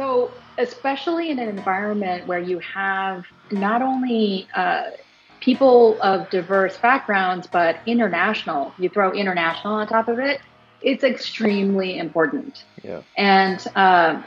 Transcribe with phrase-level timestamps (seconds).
[0.00, 4.92] so, especially in an environment where you have not only uh,
[5.40, 10.40] people of diverse backgrounds, but international, you throw international on top of it,
[10.80, 12.64] it's extremely important.
[12.82, 13.02] Yeah.
[13.18, 14.24] And um,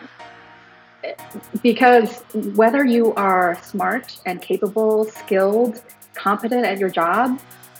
[1.64, 2.22] because
[2.54, 5.82] whether you are smart and capable, skilled,
[6.14, 7.40] competent at your job,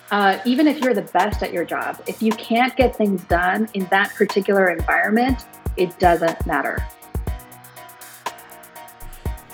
[0.10, 3.70] uh, even if you're the best at your job, if you can't get things done
[3.76, 5.46] in that particular environment,
[5.78, 6.84] it doesn't matter.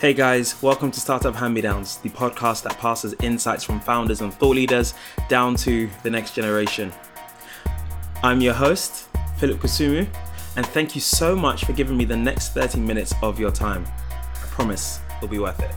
[0.00, 4.22] Hey guys, welcome to Startup Hand Me Downs, the podcast that passes insights from founders
[4.22, 4.94] and thought leaders
[5.28, 6.90] down to the next generation.
[8.22, 10.08] I'm your host, Philip Kusumu,
[10.56, 13.84] and thank you so much for giving me the next 30 minutes of your time.
[14.10, 15.70] I promise it'll be worth it.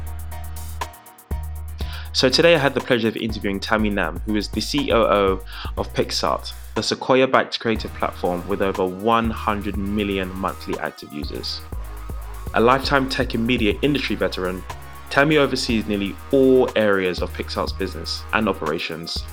[2.13, 5.43] So today I had the pleasure of interviewing Tammy Nam, who is the COO
[5.75, 11.59] of PicsArt, the Sequoia-backed creative platform with over 100 million monthly active users.
[12.55, 14.63] A lifetime tech and media industry veteran,
[15.09, 19.23] Tammy oversees nearly all areas of PicsArt's business and operations,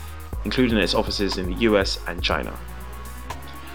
[0.47, 2.59] including its offices in the US and China.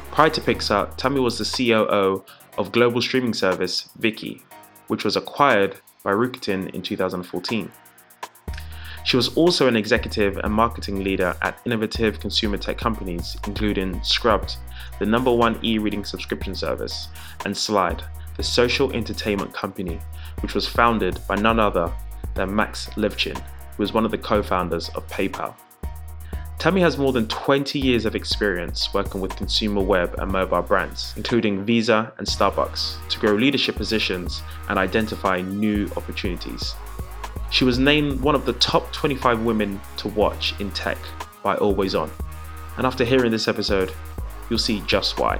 [0.10, 2.24] Prior to PicsArt, Tammy was the COO
[2.58, 4.42] of global streaming service Viki,
[4.88, 7.72] which was acquired by Rakuten in 2014.
[9.04, 14.58] She was also an executive and marketing leader at innovative consumer tech companies, including Scribd,
[14.98, 17.10] the number one e reading subscription service,
[17.46, 18.04] and Slide,
[18.38, 20.00] the social entertainment company,
[20.42, 21.92] which was founded by none other
[22.34, 25.54] than Max Levchin, who was one of the co founders of PayPal.
[26.58, 31.14] Tammy has more than 20 years of experience working with consumer web and mobile brands,
[31.18, 36.74] including Visa and Starbucks, to grow leadership positions and identify new opportunities.
[37.52, 40.98] She was named one of the top 25 women to watch in tech
[41.44, 42.10] by Always On.
[42.78, 43.94] And after hearing this episode,
[44.50, 45.40] you'll see just why.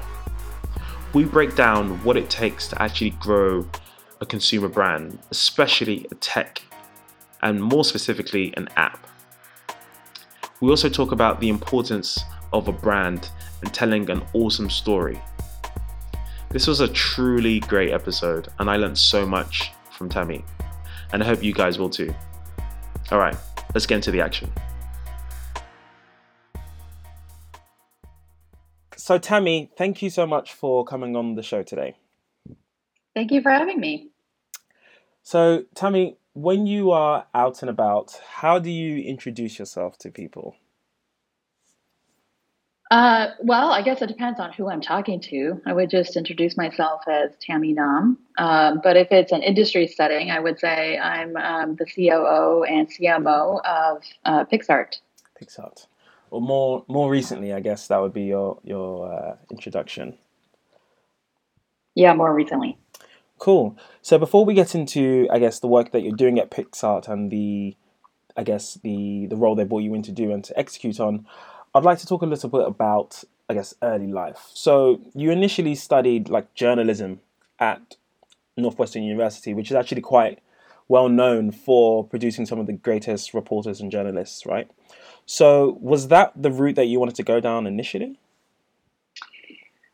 [1.16, 3.66] We break down what it takes to actually grow
[4.20, 6.62] a consumer brand, especially a tech,
[7.42, 9.08] and more specifically, an app.
[10.60, 12.20] We also talk about the importance
[12.52, 13.30] of a brand
[13.62, 15.18] and telling an awesome story.
[16.50, 20.44] This was a truly great episode, and I learned so much from Tammy,
[21.14, 22.14] and I hope you guys will too.
[23.10, 23.38] All right,
[23.74, 24.52] let's get into the action.
[29.06, 31.94] So, Tammy, thank you so much for coming on the show today.
[33.14, 34.10] Thank you for having me.
[35.22, 40.56] So, Tammy, when you are out and about, how do you introduce yourself to people?
[42.90, 45.62] Uh, well, I guess it depends on who I'm talking to.
[45.68, 48.18] I would just introduce myself as Tammy Nam.
[48.40, 52.92] Um, but if it's an industry setting, I would say I'm um, the COO and
[52.92, 54.96] CMO of uh, PicsArt.
[55.40, 55.86] PicsArt.
[56.30, 60.18] Well, more more recently, I guess that would be your your uh, introduction.
[61.96, 62.78] Yeah, more recently.
[63.38, 63.78] Cool.
[64.02, 67.32] So before we get into, I guess, the work that you're doing at PicsArt and
[67.32, 67.76] the,
[68.38, 71.26] I guess, the the role they brought you in to do and to execute on,
[71.74, 74.50] I'd like to talk a little bit about, I guess, early life.
[74.54, 77.20] So you initially studied like journalism
[77.60, 77.96] at
[78.58, 80.40] Northwestern University, which is actually quite
[80.88, 84.70] well known for producing some of the greatest reporters and journalists, right?
[85.26, 88.20] So was that the route that you wanted to go down initially?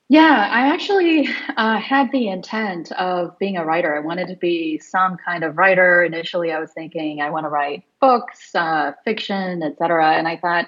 [0.09, 3.95] Yeah, I actually uh, had the intent of being a writer.
[3.95, 6.03] I wanted to be some kind of writer.
[6.03, 10.17] Initially, I was thinking I want to write books, uh, fiction, etc.
[10.17, 10.67] And I thought,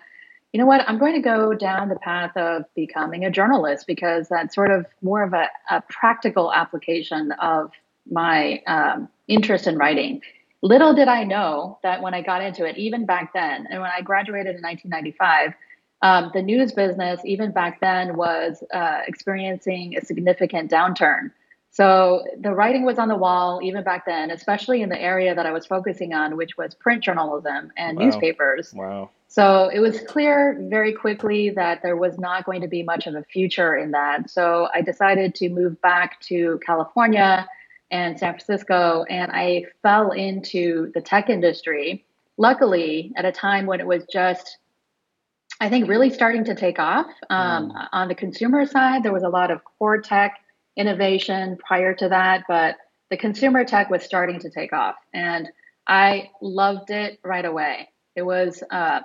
[0.54, 4.30] you know what, I'm going to go down the path of becoming a journalist because
[4.30, 7.72] that's sort of more of a, a practical application of
[8.10, 10.22] my um, interest in writing.
[10.64, 13.92] Little did I know that when I got into it, even back then, and when
[13.96, 15.54] I graduated in 1995
[16.02, 21.32] um, the news business, even back then, was uh, experiencing a significant downturn.
[21.70, 25.46] So the writing was on the wall even back then, especially in the area that
[25.46, 28.06] I was focusing on, which was print journalism and Wow.
[28.06, 28.74] newspapers.
[28.74, 29.10] Wow.
[29.28, 33.16] So it was clear very quickly that there was not going to be much of
[33.16, 34.30] a future in that.
[34.30, 37.48] So I decided to move back to California
[37.94, 42.04] and San Francisco, and I fell into the tech industry.
[42.38, 44.58] Luckily, at a time when it was just
[45.62, 47.06] I think really starting to take off.
[47.30, 50.40] Um, On the consumer side, there was a lot of core tech
[50.76, 52.76] innovation prior to that, but
[53.12, 55.48] the consumer tech was starting to take off, and
[55.88, 57.90] I loved it right away.
[58.16, 59.02] It was uh,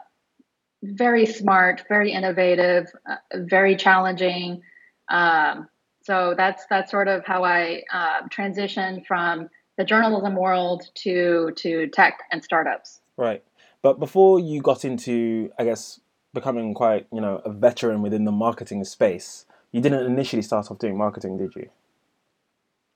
[0.83, 4.63] very smart, very innovative, uh, very challenging.
[5.11, 5.69] Um,
[6.09, 11.87] so that's that's sort of how I uh, transitioned from the journalism world to to
[11.89, 13.01] tech and startups.
[13.19, 13.45] Right.
[13.83, 16.01] But before you got into, I guess,
[16.33, 20.79] becoming quite, you know, a veteran within the marketing space, you didn't initially start off
[20.79, 21.69] doing marketing, did you?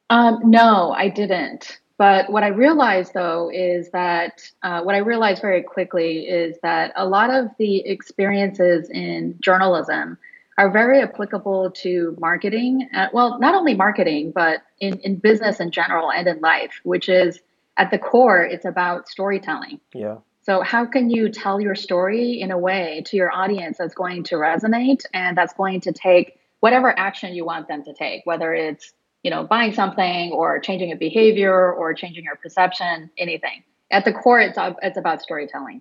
[0.08, 1.80] Um, no, I didn't.
[1.98, 6.92] But what I realized though is that uh, what I realized very quickly is that
[6.96, 10.16] a lot of the experiences in journalism
[10.58, 12.88] are very applicable to marketing.
[12.94, 17.08] Uh, well, not only marketing, but in, in business in general and in life, which
[17.08, 17.40] is
[17.76, 19.80] at the core, it's about storytelling.
[19.94, 20.18] Yeah.
[20.42, 24.24] So, how can you tell your story in a way to your audience that's going
[24.24, 28.52] to resonate and that's going to take whatever action you want them to take, whether
[28.52, 33.62] it's you know buying something or changing a behavior or changing your perception, anything.
[33.90, 35.80] At the core, it's it's about storytelling.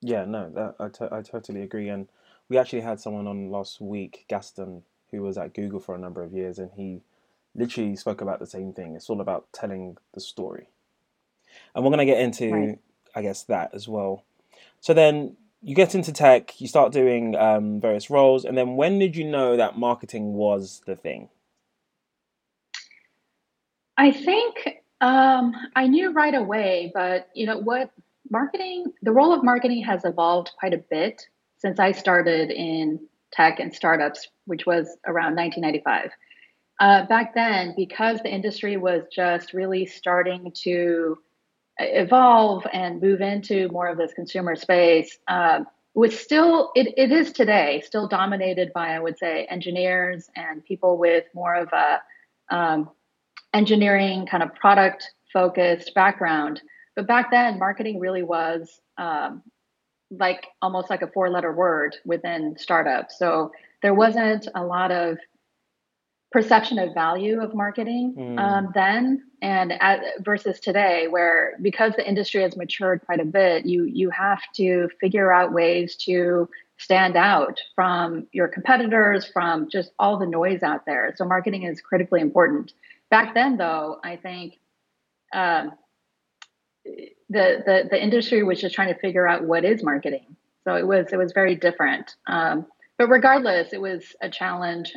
[0.00, 1.88] Yeah, no, that, I, t- I totally agree.
[1.88, 2.08] And
[2.48, 6.22] we actually had someone on last week, Gaston, who was at Google for a number
[6.22, 7.02] of years, and he
[7.54, 8.94] literally spoke about the same thing.
[8.94, 10.68] It's all about telling the story.
[11.74, 12.78] And we're going to get into, right.
[13.14, 14.24] I guess, that as well.
[14.80, 18.98] So then you get into tech, you start doing um, various roles, and then when
[18.98, 21.30] did you know that marketing was the thing?
[23.96, 27.90] I think um, I knew right away, but you know what?
[28.30, 31.28] Marketing, the role of marketing has evolved quite a bit
[31.64, 33.00] since I started in
[33.32, 36.10] tech and startups, which was around 1995.
[36.78, 41.16] Uh, back then, because the industry was just really starting to
[41.78, 45.60] evolve and move into more of this consumer space, uh,
[45.94, 50.98] was still, it, it is today, still dominated by, I would say, engineers and people
[50.98, 52.90] with more of a um,
[53.54, 56.60] engineering kind of product focused background.
[56.94, 59.42] But back then, marketing really was um,
[60.18, 63.18] like almost like a four letter word within startups.
[63.18, 63.52] So
[63.82, 65.18] there wasn't a lot of
[66.34, 68.38] perception of value of marketing mm.
[68.40, 73.64] um, then and at, versus today where because the industry has matured quite a bit
[73.64, 79.92] you you have to figure out ways to stand out from your competitors from just
[80.00, 82.72] all the noise out there so marketing is critically important
[83.10, 84.58] back then though i think
[85.34, 85.70] um,
[87.30, 90.36] the, the the industry was just trying to figure out what is marketing.
[90.64, 92.14] So it was it was very different.
[92.26, 92.66] Um,
[92.98, 94.92] but regardless, it was a challenge,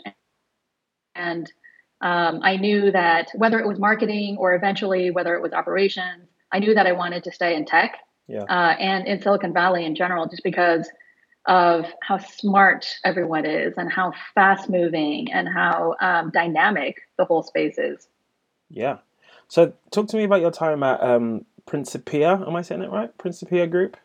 [1.16, 1.52] and
[2.02, 6.60] um, I knew that whether it was marketing or eventually whether it was operations, I
[6.60, 7.98] knew that I wanted to stay in tech
[8.28, 8.44] yeah.
[8.44, 10.90] uh, and in Silicon Valley in general, just because
[11.48, 17.42] of how smart everyone is and how fast moving and how um, dynamic the whole
[17.42, 18.08] space is.
[18.70, 18.98] Yeah.
[19.48, 22.32] So talk to me about your time at um, Principia.
[22.32, 23.16] Am I saying it right?
[23.20, 23.98] Principia Group.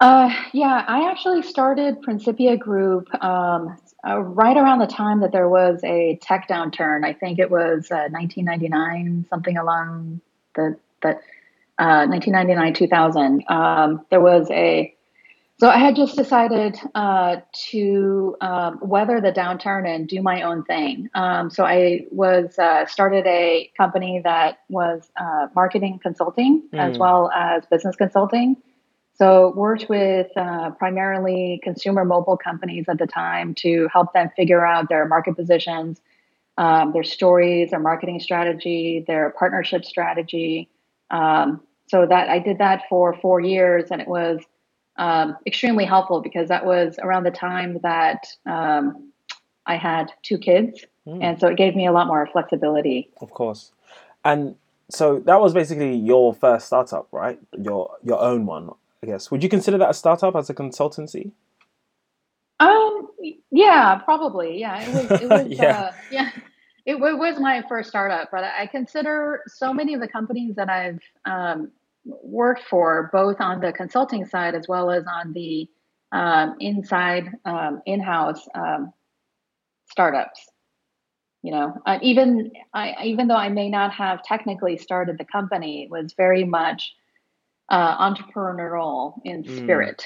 [0.00, 3.76] Uh, yeah, I actually started Principia Group um,
[4.06, 7.04] uh, right around the time that there was a tech downturn.
[7.04, 10.20] I think it was uh, 1999, something along
[10.54, 11.20] the that
[11.78, 13.44] 1999 uh, 2000.
[13.48, 14.94] Um, there was a
[15.60, 17.36] so I had just decided uh,
[17.70, 21.08] to um, weather the downturn and do my own thing.
[21.14, 26.78] Um, so I was uh, started a company that was uh, marketing consulting mm.
[26.78, 28.56] as well as business consulting.
[29.14, 34.64] So worked with uh, primarily consumer mobile companies at the time to help them figure
[34.64, 36.00] out their market positions,
[36.56, 40.68] um, their stories, their marketing strategy, their partnership strategy.
[41.10, 44.40] Um, so that I did that for four years, and it was
[44.98, 49.10] um, extremely helpful because that was around the time that um,
[49.66, 50.84] I had two kids.
[51.06, 51.22] Mm.
[51.22, 53.08] And so it gave me a lot more flexibility.
[53.20, 53.72] Of course.
[54.24, 54.56] And
[54.90, 57.38] so that was basically your first startup, right?
[57.58, 58.70] Your your own one,
[59.02, 59.30] I guess.
[59.30, 61.30] Would you consider that a startup as a consultancy?
[62.60, 63.08] Um.
[63.50, 64.58] Yeah, probably.
[64.58, 64.82] Yeah.
[64.82, 65.20] It was.
[65.22, 65.46] It was.
[65.48, 65.80] yeah.
[65.80, 66.30] Uh, yeah.
[66.86, 70.70] It, it, was my first startup, but I consider so many of the companies that
[70.70, 71.70] I've um,
[72.22, 75.68] worked for, both on the consulting side as well as on the
[76.12, 78.92] um, inside um, in-house um,
[79.90, 80.40] startups.
[81.42, 85.84] You know, uh, even I, even though I may not have technically started the company,
[85.84, 86.94] it was very much
[87.68, 89.56] uh, entrepreneurial in mm.
[89.56, 90.02] spirit.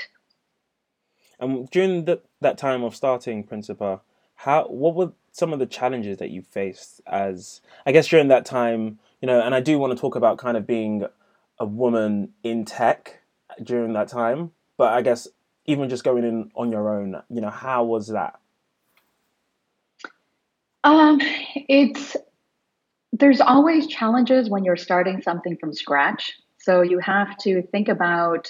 [1.41, 4.01] And during the, that time of starting Principia,
[4.35, 8.45] how what were some of the challenges that you faced as I guess during that
[8.45, 11.07] time, you know, and I do want to talk about kind of being
[11.63, 13.21] a woman in tech
[13.63, 14.51] during that time.
[14.77, 15.29] But I guess
[15.65, 18.41] even just going in on your own, you know, how was that?
[20.83, 21.21] Um,
[21.69, 22.17] it's
[23.13, 26.33] there's always challenges when you're starting something from scratch.
[26.59, 28.49] So you have to think about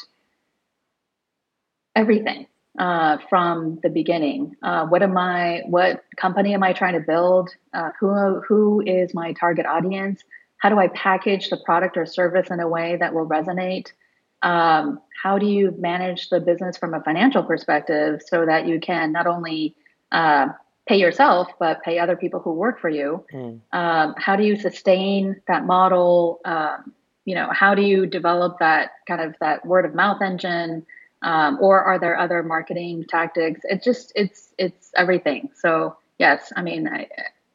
[1.95, 2.47] everything
[2.78, 4.57] uh, from the beginning.
[4.62, 5.64] Uh, what am I?
[5.66, 7.50] What company am I trying to build?
[7.75, 10.25] Uh, who who is my target audience?
[10.62, 13.90] How do I package the product or service in a way that will resonate?
[14.42, 19.11] Um, how do you manage the business from a financial perspective so that you can
[19.11, 19.75] not only
[20.12, 20.47] uh,
[20.87, 23.25] pay yourself, but pay other people who work for you.
[23.33, 23.61] Mm.
[23.73, 26.40] Um, how do you sustain that model?
[26.45, 26.92] Um,
[27.25, 30.87] you know, how do you develop that kind of that word of mouth engine?
[31.23, 33.62] Um, or are there other marketing tactics?
[33.64, 35.50] It just it's it's everything.
[35.54, 37.09] So yes, I mean, I,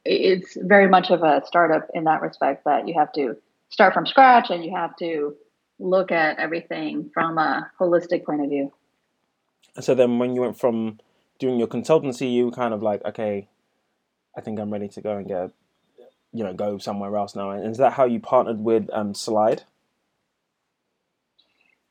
[0.08, 3.36] it's very much of a startup in that respect that you have to
[3.70, 5.36] start from scratch and you have to
[5.80, 8.72] look at everything from a holistic point of view.
[9.80, 11.00] So then, when you went from
[11.40, 13.48] doing your consultancy, you kind of like, okay,
[14.36, 15.52] I think I'm ready to go and get,
[16.34, 17.52] you know, go somewhere else now.
[17.52, 19.64] And is that how you partnered with um, Slide?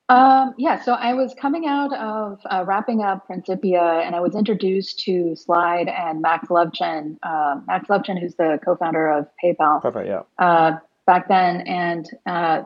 [0.09, 4.37] Um, yeah, so I was coming out of uh, wrapping up Principia, and I was
[4.37, 7.17] introduced to Slide and Max Levchin.
[7.25, 9.83] Uh, Max Levchin, who's the co-founder of PayPal.
[9.83, 10.23] Perfect, yeah.
[10.39, 12.63] Uh, back then, and uh,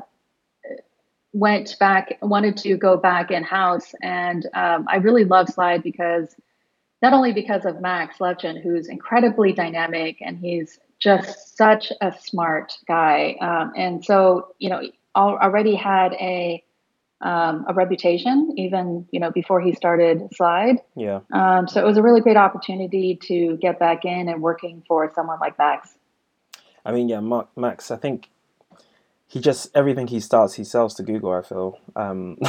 [1.32, 6.37] went back, wanted to go back in house, and um, I really love Slide because
[7.00, 12.75] not only because of Max Levchin, who's incredibly dynamic and he's just such a smart
[12.87, 14.82] guy, um, and so you know
[15.16, 16.62] already had a
[17.23, 20.77] um, a reputation even you know before he started Slide.
[20.97, 21.21] Yeah.
[21.33, 25.11] Um, so it was a really great opportunity to get back in and working for
[25.15, 25.95] someone like Max.
[26.85, 27.91] I mean, yeah, Mark, Max.
[27.91, 28.31] I think
[29.27, 31.33] he just everything he starts, he sells to Google.
[31.33, 31.79] I feel.
[31.95, 32.37] Um,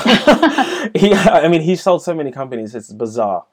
[0.96, 2.74] he, I mean, he sold so many companies.
[2.74, 3.46] It's bizarre.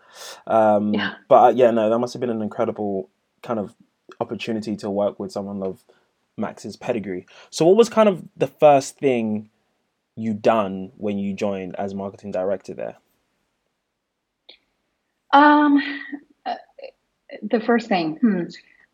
[0.47, 1.15] Um, yeah.
[1.29, 3.11] But uh, yeah, no, that must have been an incredible
[3.43, 3.75] kind of
[4.21, 5.85] opportunity to work with someone of
[6.37, 7.27] Max's pedigree.
[7.51, 9.51] So, what was kind of the first thing
[10.19, 12.97] you done when you joined as marketing director there?
[15.33, 15.81] Um,
[16.45, 16.55] uh,
[17.43, 18.45] the first thing, hmm.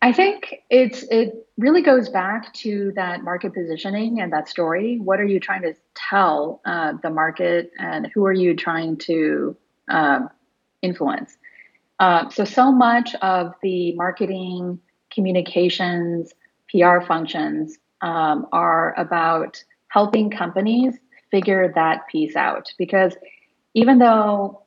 [0.03, 4.99] I think it's it really goes back to that market positioning and that story.
[4.99, 9.57] What are you trying to tell uh, the market, and who are you trying to
[9.89, 10.29] um,
[10.83, 11.39] influence?
[12.01, 14.79] Uh, so, so much of the marketing,
[15.11, 16.35] communications,
[16.71, 20.99] PR functions um, are about helping companies
[21.35, 22.73] figure that piece out.
[22.79, 23.17] Because
[23.75, 24.65] even though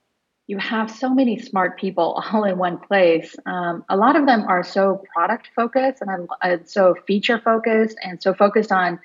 [0.47, 3.35] you have so many smart people all in one place.
[3.45, 8.21] Um, a lot of them are so product focused and uh, so feature focused and
[8.21, 8.99] so focused on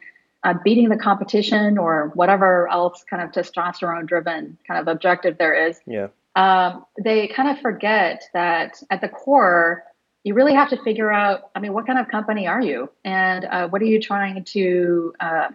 [0.44, 5.68] uh, beating the competition or whatever else kind of testosterone driven kind of objective there
[5.68, 5.80] is.
[5.86, 6.08] Yeah.
[6.34, 9.84] Um, they kind of forget that at the core,
[10.24, 11.50] you really have to figure out.
[11.54, 15.12] I mean, what kind of company are you, and uh, what are you trying to
[15.20, 15.48] uh,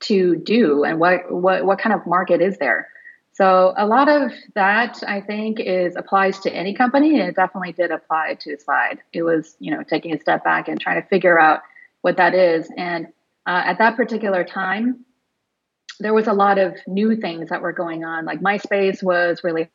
[0.00, 2.88] to do, and what what what kind of market is there?
[3.36, 7.72] So a lot of that I think is applies to any company, and it definitely
[7.72, 9.00] did apply to Slide.
[9.12, 11.60] It was you know taking a step back and trying to figure out
[12.00, 12.70] what that is.
[12.76, 13.08] And
[13.46, 15.04] uh, at that particular time,
[16.00, 18.24] there was a lot of new things that were going on.
[18.24, 19.68] Like MySpace was really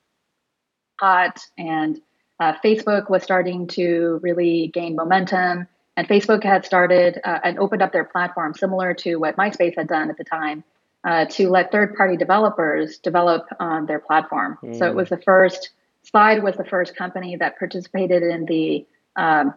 [0.99, 1.99] hot, and
[2.39, 5.67] uh, Facebook was starting to really gain momentum.
[5.97, 9.87] And Facebook had started uh, and opened up their platform, similar to what MySpace had
[9.87, 10.63] done at the time
[11.03, 14.57] uh, to let third party developers develop on their platform.
[14.63, 14.77] Mm.
[14.77, 15.71] So it was the first,
[16.03, 19.53] Slide was the first company that participated in the um,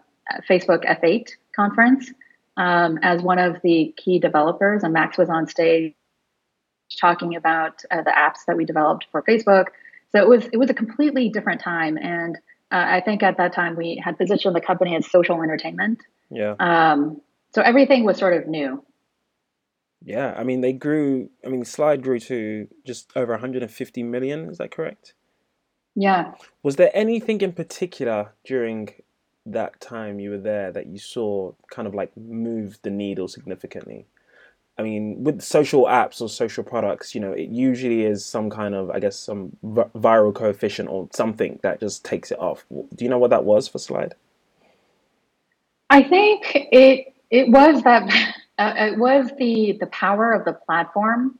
[0.49, 2.12] Facebook F8 conference
[2.57, 4.83] um, as one of the key developers.
[4.83, 5.95] And Max was on stage
[7.00, 9.67] talking about uh, the apps that we developed for Facebook.
[10.12, 12.38] So it was it was a completely different time, and
[12.75, 16.00] uh, I think at that time we had positioned the company as social entertainment.
[16.28, 16.57] Yeah.
[16.59, 17.21] Um,
[17.54, 18.85] so everything was sort of new.
[20.04, 21.31] Yeah, I mean they grew.
[21.47, 24.49] I mean Slide grew to just over 150 million.
[24.50, 25.14] Is that correct?
[25.95, 26.35] Yeah.
[26.64, 28.88] Was there anything in particular during
[29.47, 34.07] that time you were there that you saw kind of like move the needle significantly?
[34.76, 38.75] I mean, with social apps or social products, you know, it usually is some kind
[38.75, 42.64] of, I guess, some viral coefficient or something that just takes it off.
[42.71, 44.14] Do you know what that was for Slide?
[45.90, 48.02] I think it it was that
[48.59, 51.38] uh, it was the the power of the platform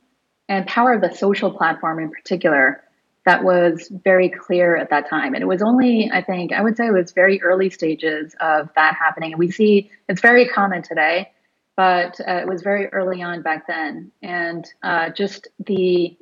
[0.49, 2.85] and power of the social platform in particular
[3.25, 5.35] that was very clear at that time.
[5.35, 8.69] And it was only, I think, I would say it was very early stages of
[8.77, 9.33] that happening.
[9.33, 11.31] And we see it's very common today,
[11.77, 14.13] but uh, it was very early on back then.
[14.23, 16.17] And uh, just the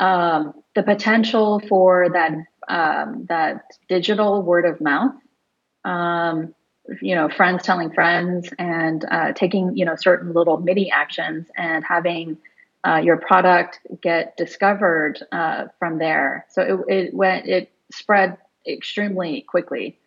[0.00, 2.32] um, the potential for that
[2.68, 5.14] um, that digital word of mouth
[5.84, 6.54] um,
[7.00, 11.84] you know friends telling friends and uh, taking you know certain little mini actions and
[11.84, 12.38] having
[12.86, 18.36] uh, your product get discovered uh, from there so it, it went it spread
[18.66, 19.98] extremely quickly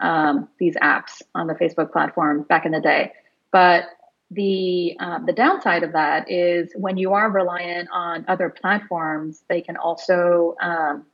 [0.00, 3.12] um, these apps on the facebook platform back in the day
[3.52, 3.84] but
[4.30, 9.60] the um, the downside of that is when you are reliant on other platforms they
[9.60, 11.04] can also um,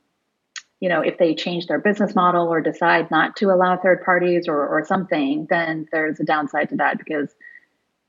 [0.81, 4.49] you know, if they change their business model or decide not to allow third parties
[4.49, 7.35] or, or something, then there's a downside to that because,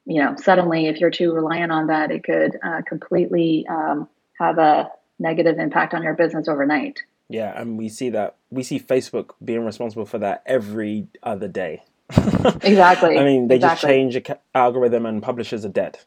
[0.06, 4.08] you know, suddenly if you're too reliant on that, it could uh, completely um,
[4.40, 4.90] have a
[5.20, 7.02] negative impact on your business overnight.
[7.28, 11.84] Yeah, and we see that we see Facebook being responsible for that every other day.
[12.62, 13.18] exactly.
[13.18, 13.76] I mean, they exactly.
[13.76, 16.00] just change the algorithm and publishers are dead.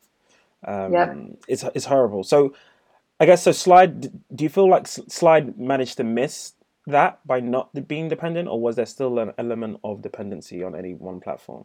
[0.67, 1.17] Um, yep.
[1.49, 2.25] It's it's horrible.
[2.25, 2.55] So,
[3.21, 3.53] I guess so.
[3.53, 4.01] Slide.
[4.35, 6.53] Do you feel like Slide managed to miss
[6.87, 10.95] that by not being dependent, or was there still an element of dependency on any
[10.95, 11.65] one platform?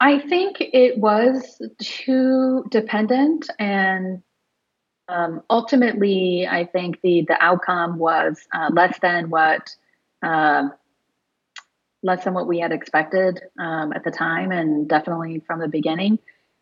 [0.00, 4.22] I think it was too dependent, and
[5.08, 9.74] um, ultimately, I think the the outcome was uh, less than what
[10.22, 10.72] um,
[12.02, 16.18] less than what we had expected um, at the time, and definitely from the beginning.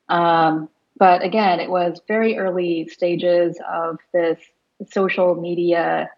[0.08, 0.68] Um,
[0.98, 4.38] but again, it was very early stages of this
[4.90, 6.10] social media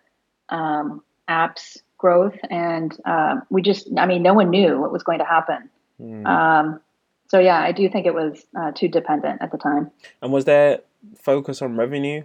[0.49, 5.19] um, apps growth, and uh, we just, I mean, no one knew what was going
[5.19, 5.69] to happen.
[6.01, 6.81] Mm.
[7.29, 9.91] so yeah, I do think it was uh, too dependent at the time.
[10.23, 10.81] And was there
[11.15, 12.25] focus on revenue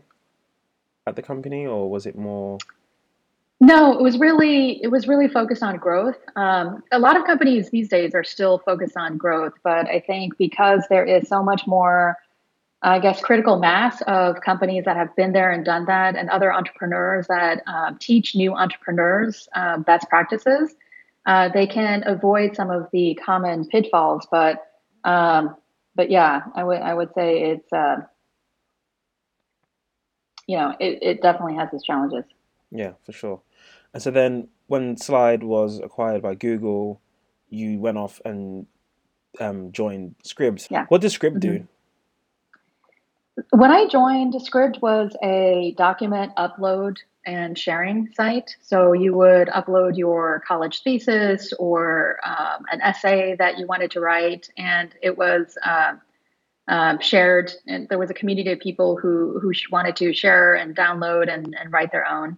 [1.06, 2.58] at the company, or was it more?
[3.62, 6.18] No, it was really it was really focused on growth.
[6.36, 10.38] Um, a lot of companies these days are still focused on growth, but I think
[10.38, 12.18] because there is so much more,
[12.82, 16.54] I guess, critical mass of companies that have been there and done that, and other
[16.54, 20.76] entrepreneurs that uh, teach new entrepreneurs uh, best practices,
[21.26, 24.28] uh, they can avoid some of the common pitfalls.
[24.30, 24.66] But
[25.06, 25.56] um,
[25.96, 28.02] but yeah, I would I would say it's uh,
[30.46, 32.26] you know it, it definitely has its challenges.
[32.70, 33.42] Yeah, for sure.
[33.96, 37.00] And so then when Slide was acquired by Google,
[37.48, 38.68] you went off and
[39.40, 40.68] um, joined Scribd.
[40.70, 40.86] Yeah.
[40.90, 41.64] What does Scribd mm-hmm.
[41.64, 41.68] do?
[43.52, 48.58] When I joined, Scribd was a document upload and sharing site.
[48.60, 54.02] So you would upload your college thesis or um, an essay that you wanted to
[54.02, 55.94] write, and it was uh,
[56.68, 57.54] um, shared.
[57.66, 61.56] And there was a community of people who who wanted to share and download and,
[61.58, 62.38] and write their own.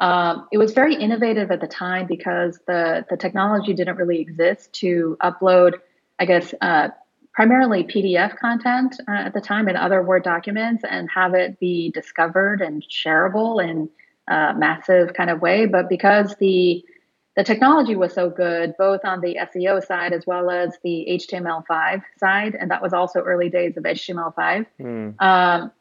[0.00, 4.72] Um, it was very innovative at the time because the the technology didn't really exist
[4.74, 5.74] to upload,
[6.18, 6.88] I guess, uh,
[7.32, 11.90] primarily PDF content uh, at the time and other Word documents and have it be
[11.90, 13.88] discovered and shareable in
[14.28, 15.66] a massive kind of way.
[15.66, 16.84] But because the
[17.36, 22.02] the technology was so good, both on the SEO side as well as the HTML5
[22.18, 24.66] side, and that was also early days of HTML5.
[24.80, 25.20] Mm.
[25.20, 25.72] Um,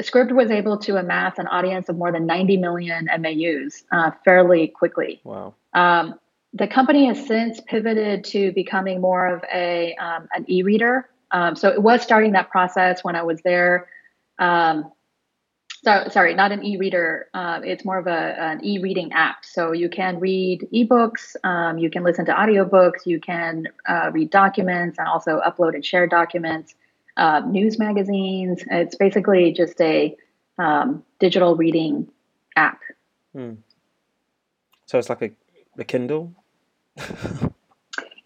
[0.00, 4.68] Scribd was able to amass an audience of more than 90 million MAUs uh, fairly
[4.68, 5.20] quickly.
[5.24, 5.54] Wow.
[5.74, 6.18] Um,
[6.52, 11.08] the company has since pivoted to becoming more of a um, an e-reader.
[11.30, 13.88] Um, so it was starting that process when I was there.
[14.38, 14.90] Um,
[15.84, 17.28] so, sorry, not an e-reader.
[17.34, 19.44] Uh, it's more of a, an e-reading app.
[19.44, 24.30] So you can read ebooks, um, you can listen to audiobooks, you can uh, read
[24.30, 26.74] documents, and also upload and share documents
[27.16, 28.64] uh, news magazines.
[28.70, 30.16] It's basically just a
[30.58, 32.08] um, digital reading
[32.56, 32.80] app.
[33.34, 33.54] Hmm.
[34.86, 35.30] So it's like a,
[35.78, 36.32] a Kindle.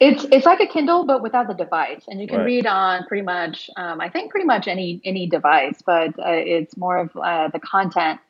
[0.00, 2.46] it's it's like a Kindle, but without the device, and you can right.
[2.46, 5.82] read on pretty much, um, I think, pretty much any any device.
[5.84, 8.20] But uh, it's more of uh, the content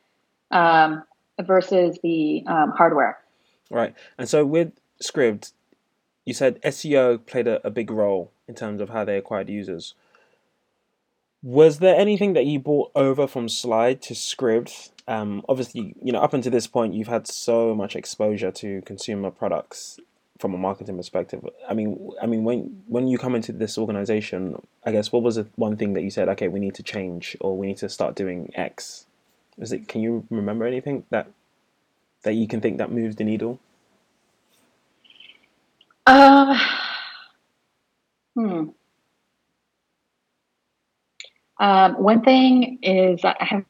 [0.51, 1.05] um,
[1.41, 3.19] versus the um, hardware.
[3.71, 5.53] Right, and so with Scribd,
[6.25, 9.95] you said SEO played a, a big role in terms of how they acquired users.
[11.43, 14.91] Was there anything that you brought over from Slide to Scribd?
[15.09, 19.31] Um, obviously, you know, up until this point, you've had so much exposure to consumer
[19.31, 19.99] products
[20.39, 21.47] from a marketing perspective.
[21.69, 25.37] I mean, I mean, when when you come into this organization, I guess what was
[25.37, 26.29] the one thing that you said?
[26.31, 29.07] Okay, we need to change, or we need to start doing X.
[29.59, 29.89] Is it?
[29.89, 31.31] Can you remember anything that
[32.23, 33.59] that you can think that moves the needle?
[36.07, 36.59] Uh,
[38.35, 38.69] hmm.
[41.61, 43.65] Um, one thing is I have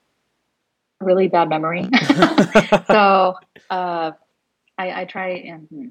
[1.01, 1.89] really bad memory,
[2.87, 3.35] so
[3.69, 4.13] uh,
[4.79, 5.89] I, I, try and hmm,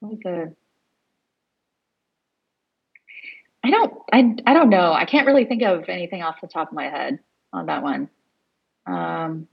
[0.00, 0.54] what was the
[3.64, 4.92] I don't I, I don't know.
[4.92, 7.18] I can't really think of anything off the top of my head
[7.50, 8.10] on that one.
[8.86, 9.48] Um,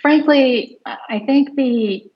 [0.00, 2.10] frankly, I think the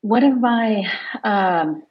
[0.00, 0.90] one of my
[1.22, 1.84] um,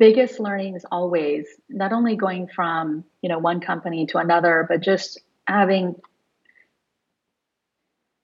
[0.00, 4.80] biggest learning is always not only going from you know one company to another but
[4.80, 5.94] just having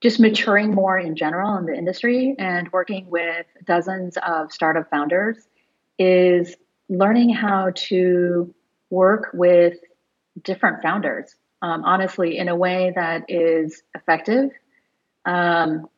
[0.03, 5.37] just maturing more in general in the industry and working with dozens of startup founders
[5.99, 6.57] is
[6.89, 8.55] learning how to
[8.91, 9.77] work with
[10.43, 14.51] different founders um, honestly in a way that is effective.
[15.25, 15.89] Um,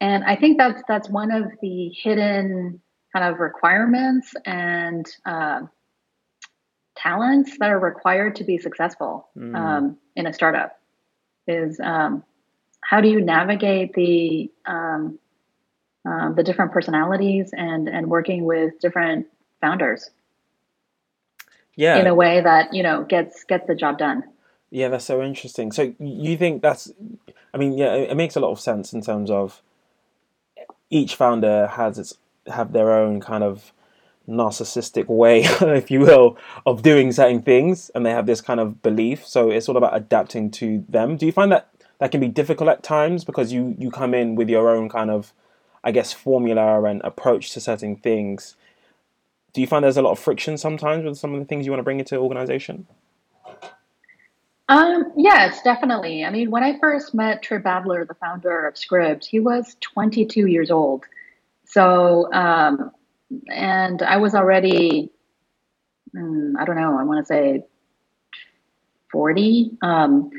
[0.00, 2.80] and I think that's that's one of the hidden
[3.12, 5.60] kind of requirements and uh,
[6.96, 9.54] talents that are required to be successful mm.
[9.54, 10.78] um, in a startup.
[11.46, 12.22] Is um,
[12.80, 15.18] how do you navigate the um,
[16.04, 19.26] um, the different personalities and and working with different
[19.60, 20.10] founders
[21.76, 24.22] yeah in a way that you know gets gets the job done
[24.70, 26.92] yeah that's so interesting so you think that's
[27.54, 29.62] i mean yeah it makes a lot of sense in terms of
[30.90, 32.14] each founder has its
[32.46, 33.72] have their own kind of
[34.28, 38.80] narcissistic way if you will of doing certain things and they have this kind of
[38.80, 42.28] belief so it's all about adapting to them do you find that that can be
[42.28, 45.32] difficult at times because you you come in with your own kind of
[45.84, 48.56] I guess, formula and approach to certain things.
[49.52, 51.72] Do you find there's a lot of friction sometimes with some of the things you
[51.72, 52.86] want to bring into organization?
[54.68, 56.24] Um, yes, definitely.
[56.24, 60.46] I mean, when I first met Trip Adler, the founder of Scribd, he was 22
[60.46, 61.04] years old.
[61.72, 62.90] So, um,
[63.48, 65.10] and I was already,
[66.14, 67.64] mm, I don't know, I want to say
[69.10, 69.70] 40.
[69.80, 70.30] Um,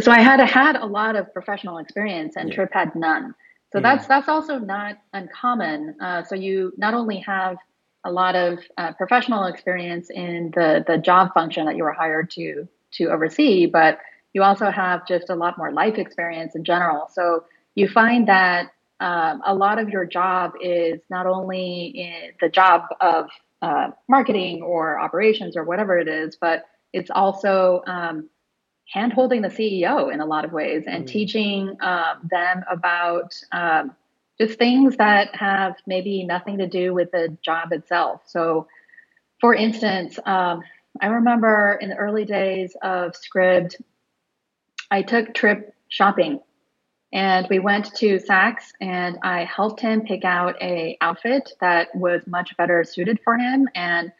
[0.00, 2.54] so I had had a lot of professional experience, and yeah.
[2.54, 3.34] Trip had none.
[3.72, 3.82] So yeah.
[3.82, 5.96] that's that's also not uncommon.
[6.00, 7.56] Uh, so you not only have
[8.04, 12.30] a lot of uh, professional experience in the the job function that you were hired
[12.32, 13.98] to to oversee, but
[14.32, 17.08] you also have just a lot more life experience in general.
[17.12, 22.48] So you find that um, a lot of your job is not only in the
[22.48, 23.28] job of
[23.60, 28.28] uh, marketing or operations or whatever it is, but it's also um,
[28.92, 31.06] hand holding the CEO in a lot of ways and mm.
[31.08, 33.94] teaching um, them about um,
[34.40, 38.22] just things that have maybe nothing to do with the job itself.
[38.26, 38.68] So,
[39.40, 40.62] for instance, um,
[41.00, 43.80] I remember in the early days of Scribd,
[44.90, 46.40] I took Trip shopping
[47.14, 52.26] and we went to Saks and I helped him pick out a outfit that was
[52.26, 54.12] much better suited for him and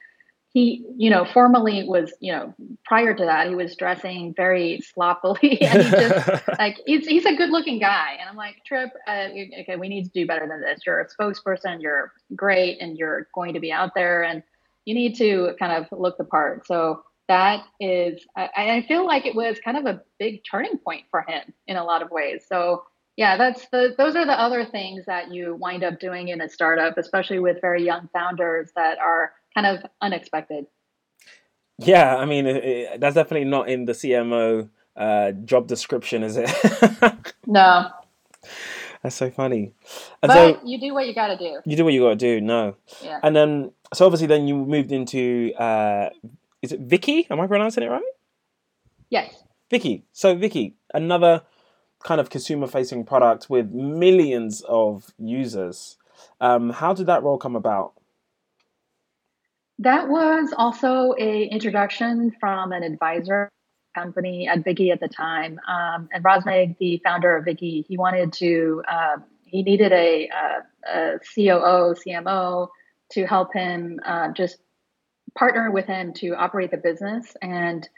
[0.54, 2.54] he, you know, formally was, you know,
[2.85, 7.35] prior to that, he was dressing very sloppily, and he just like he's he's a
[7.35, 9.30] good looking guy, and I'm like, Trip, uh,
[9.61, 10.83] okay, we need to do better than this.
[10.87, 14.44] You're a spokesperson, you're great, and you're going to be out there, and
[14.85, 16.68] you need to kind of look the part.
[16.68, 21.05] So that is, I, I feel like it was kind of a big turning point
[21.11, 22.45] for him in a lot of ways.
[22.49, 22.85] So
[23.17, 26.49] yeah, that's the those are the other things that you wind up doing in a
[26.49, 30.67] startup, especially with very young founders that are kind of unexpected.
[31.79, 36.37] Yeah, I mean, it, it, that's definitely not in the CMO uh, job description, is
[36.37, 36.51] it?
[37.47, 37.89] no.
[39.03, 39.73] That's so funny.
[40.23, 41.61] And but so, you do what you got to do.
[41.65, 42.41] You do what you got to do.
[42.41, 42.77] No.
[43.03, 43.21] Yeah.
[43.23, 45.53] And then, so obviously, then you moved into.
[45.59, 46.11] Uh,
[46.64, 47.27] is it Viki?
[47.31, 48.03] Am I pronouncing it right?
[49.11, 49.44] Yes.
[49.70, 50.03] Viki.
[50.12, 51.42] So Viki, another
[52.03, 55.96] kind of consumer-facing product with millions of users.
[56.40, 57.92] Um, how did that role come about?
[59.79, 63.50] That was also a introduction from an advisor
[63.94, 65.61] company at Viki at the time.
[65.68, 70.92] Um, and Razmig, the founder of Viki, he wanted to, uh, he needed a, a,
[70.92, 72.68] a, COO, CMO
[73.12, 74.59] to help him uh, just
[75.37, 77.88] partner with him to operate the business and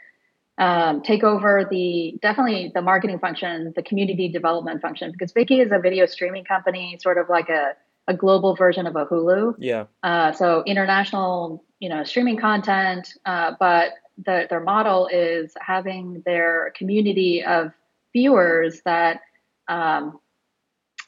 [0.57, 5.71] um, take over the definitely the marketing function, the community development function, because Viki is
[5.71, 7.73] a video streaming company, sort of like a,
[8.07, 9.55] a global version of a Hulu.
[9.59, 9.85] Yeah.
[10.01, 13.91] Uh, so international you know streaming content uh, but
[14.25, 17.71] the, their model is having their community of
[18.13, 19.21] viewers that
[19.67, 20.19] um,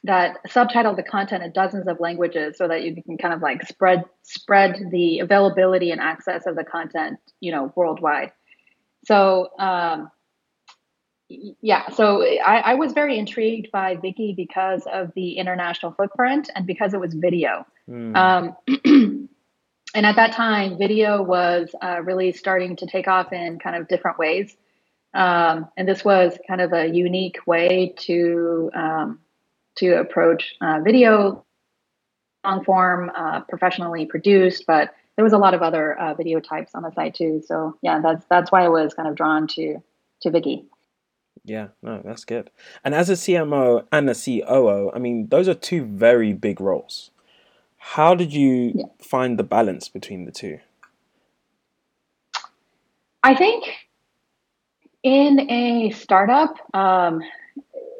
[0.03, 3.63] that subtitle the content in dozens of languages so that you can kind of like
[3.63, 8.31] spread spread the availability and access of the content you know worldwide
[9.05, 10.09] so um,
[11.27, 16.65] yeah so I, I, was very intrigued by Viki because of the international footprint and
[16.65, 18.15] because it was video mm.
[18.15, 18.55] um,
[19.95, 23.87] and at that time, video was uh, really starting to take off in kind of
[23.87, 24.55] different ways.
[25.13, 29.19] Um, and this was kind of a unique way to um,
[29.79, 31.45] to approach uh, video,
[32.45, 34.65] long form, uh, professionally produced.
[34.67, 37.41] But there was a lot of other uh, video types on the site too.
[37.45, 39.77] So yeah, that's that's why I was kind of drawn to
[40.21, 40.65] to Viki.
[41.43, 42.51] Yeah, no, that's good.
[42.83, 47.11] And as a CMO and a COO, I mean, those are two very big roles.
[47.77, 48.85] How did you yeah.
[49.01, 50.59] find the balance between the two?
[53.23, 53.65] I think
[55.03, 57.21] in a startup, um,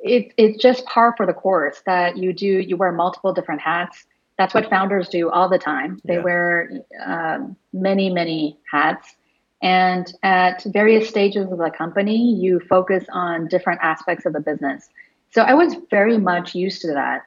[0.04, 4.06] it, it's just par for the course that you do, you wear multiple different hats.
[4.38, 6.00] That's what founders do all the time.
[6.06, 6.22] They yeah.
[6.22, 6.72] wear
[7.06, 9.16] um, many, many hats.
[9.62, 14.90] And at various stages of the company, you focus on different aspects of the business.
[15.32, 17.24] So I was very much used to that.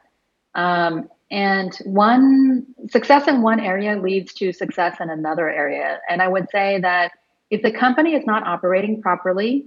[0.54, 6.00] Um, and one success in one area leads to success in another area.
[6.08, 7.12] And I would say that
[7.50, 9.66] if the company is not operating properly,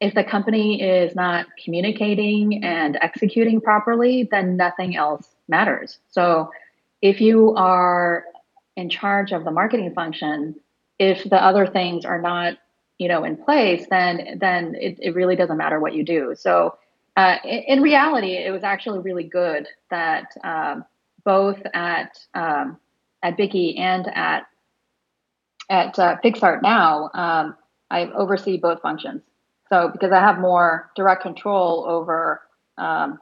[0.00, 5.98] if the company is not communicating and executing properly, then nothing else matters.
[6.10, 6.50] So
[7.00, 8.24] if you are
[8.76, 10.56] in charge of the marketing function,
[10.98, 12.54] if the other things are not,
[12.98, 16.34] you know, in place, then then it, it really doesn't matter what you do.
[16.36, 16.76] So
[17.16, 20.84] uh, in, in, reality, it was actually really good that um,
[21.24, 22.78] both at um,
[23.22, 24.46] at Viki and at
[25.70, 27.56] at uh, PicsArt now, um,
[27.90, 29.22] I oversee both functions.
[29.68, 32.42] So because I have more direct control over
[32.78, 33.18] um,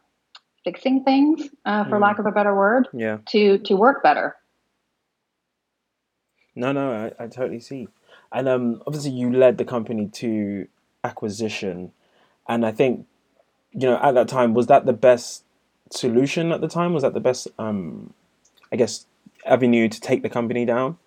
[0.64, 2.02] fixing things, uh, for mm.
[2.02, 4.36] lack of a better word, yeah, to to work better.
[6.54, 7.88] No, no, I, I totally see.
[8.30, 10.68] And um, obviously, you led the company to
[11.04, 11.92] acquisition,
[12.48, 13.06] and I think,
[13.72, 15.44] you know, at that time, was that the best
[15.90, 16.92] solution at the time?
[16.92, 18.12] Was that the best, um,
[18.70, 19.06] I guess,
[19.46, 20.98] avenue to take the company down?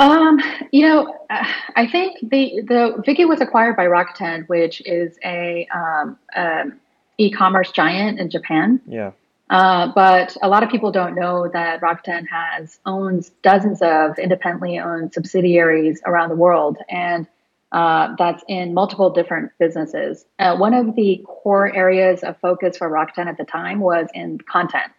[0.00, 0.40] Um,
[0.72, 6.18] you know, I think the the Viki was acquired by Rakuten, which is a um,
[6.34, 6.80] um,
[7.18, 8.80] e-commerce giant in Japan.
[8.86, 9.12] Yeah.
[9.50, 14.78] Uh, but a lot of people don't know that Rakuten has owns dozens of independently
[14.78, 17.26] owned subsidiaries around the world, and
[17.72, 20.24] uh, that's in multiple different businesses.
[20.38, 24.38] Uh, one of the core areas of focus for Rakuten at the time was in
[24.38, 24.92] content.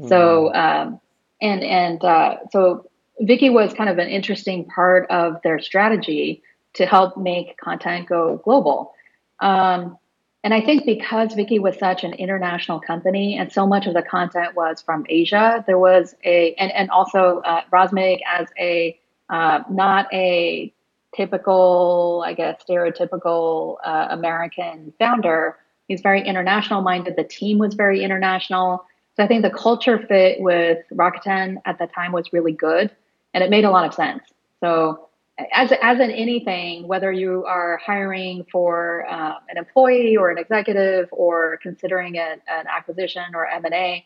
[0.00, 0.08] Mm.
[0.08, 1.00] So, um,
[1.40, 2.86] and and uh, so
[3.22, 6.42] Viki was kind of an interesting part of their strategy
[6.74, 8.92] to help make content go global.
[9.40, 9.98] Um,
[10.42, 14.02] and I think because Viki was such an international company and so much of the
[14.02, 18.98] content was from Asia, there was a, and, and also uh, Razmig as a,
[19.30, 20.72] uh, not a
[21.16, 25.56] typical, I guess, stereotypical uh, American founder.
[25.88, 27.16] He's very international minded.
[27.16, 28.84] The team was very international.
[29.16, 32.90] So I think the culture fit with Rakuten at the time was really good
[33.34, 34.22] and it made a lot of sense.
[34.60, 35.08] So
[35.52, 41.08] as as in anything, whether you are hiring for uh, an employee or an executive
[41.10, 44.04] or considering an, an acquisition or M and A,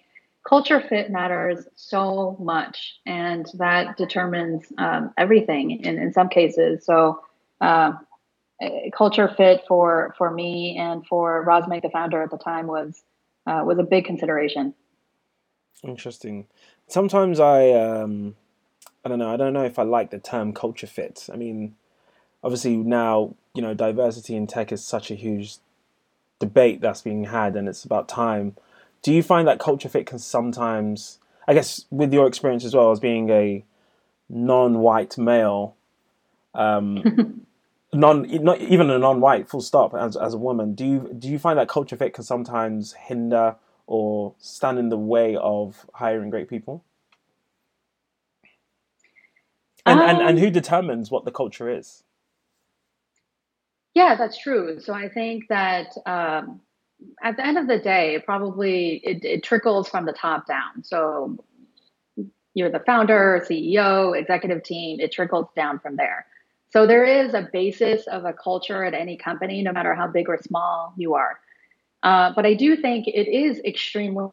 [0.48, 6.84] culture fit matters so much, and that determines um, everything in in some cases.
[6.84, 7.22] So.
[7.60, 7.92] Uh,
[8.96, 13.02] culture fit for for me and for Razmig, the founder at the time, was
[13.46, 14.74] uh, was a big consideration.
[15.84, 16.46] Interesting.
[16.88, 18.34] Sometimes I um,
[19.08, 19.32] I don't know.
[19.32, 21.30] I don't know if I like the term culture fit.
[21.32, 21.74] I mean,
[22.44, 25.56] obviously now you know diversity in tech is such a huge
[26.38, 28.54] debate that's being had, and it's about time.
[29.00, 32.90] Do you find that culture fit can sometimes, I guess, with your experience as well
[32.90, 33.64] as being a
[34.28, 35.74] non-white male,
[36.54, 37.46] um,
[37.94, 41.38] non not even a non-white full stop as as a woman, do you do you
[41.38, 46.50] find that culture fit can sometimes hinder or stand in the way of hiring great
[46.50, 46.84] people?
[49.88, 52.02] And, um, and, and who determines what the culture is?
[53.94, 54.80] Yeah, that's true.
[54.80, 56.60] So I think that um,
[57.22, 60.84] at the end of the day, probably it, it trickles from the top down.
[60.84, 61.36] So
[62.54, 66.26] you're the founder, CEO, executive team, it trickles down from there.
[66.70, 70.28] So there is a basis of a culture at any company, no matter how big
[70.28, 71.40] or small you are.
[72.02, 74.26] Uh, but I do think it is extremely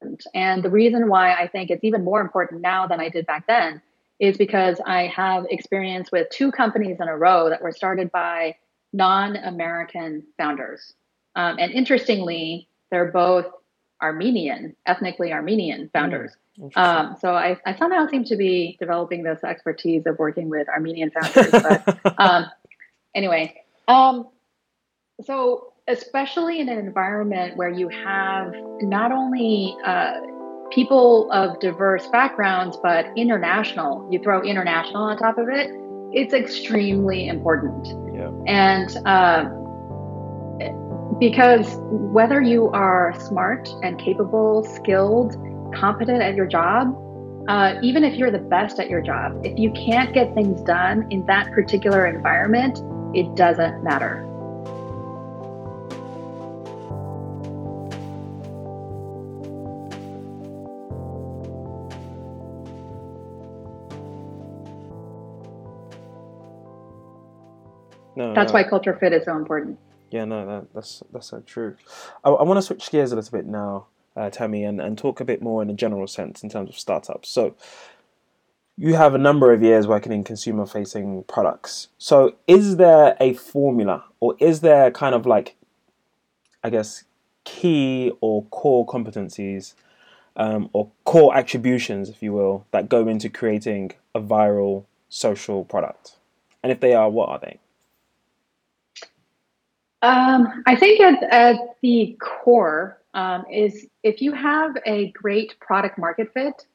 [0.00, 0.24] important.
[0.34, 3.46] And the reason why I think it's even more important now than I did back
[3.46, 3.82] then
[4.22, 8.54] is because I have experience with two companies in a row that were started by
[8.92, 10.94] non American founders.
[11.34, 13.46] Um, and interestingly, they're both
[14.00, 16.36] Armenian, ethnically Armenian founders.
[16.56, 20.68] Mm, um, so I, I, somehow seem to be developing this expertise of working with
[20.68, 21.50] Armenian founders.
[21.50, 22.46] but um,
[23.16, 24.28] anyway, um,
[25.24, 30.20] so especially in an environment where you have not only uh,
[30.72, 35.70] people of diverse backgrounds, but international, you throw international on top of it,
[36.12, 37.86] it's extremely important.
[38.14, 38.30] Yeah.
[38.46, 39.48] And uh,
[41.18, 45.36] because whether you are smart and capable, skilled,
[45.74, 46.98] competent at your job,
[47.48, 51.06] uh, even if you're the best at your job, if you can't get things done
[51.10, 52.78] in that particular environment,
[53.14, 54.26] it doesn't matter.
[68.16, 68.60] No, that's no.
[68.60, 69.78] why culture fit is so important.
[70.10, 71.76] Yeah, no, that, that's that's so true.
[72.24, 75.20] I, I want to switch gears a little bit now, uh, Tammy, and, and talk
[75.20, 77.30] a bit more in a general sense in terms of startups.
[77.30, 77.54] So,
[78.76, 81.88] you have a number of years working in consumer facing products.
[81.98, 85.56] So, is there a formula or is there kind of like
[86.62, 87.04] I guess,
[87.44, 89.74] key or core competencies
[90.36, 96.16] um, or core attributions, if you will, that go into creating a viral social product?
[96.62, 97.58] And if they are, what are they?
[100.02, 105.96] Um, I think at, at the core um, is if you have a great product
[105.96, 106.66] market fit,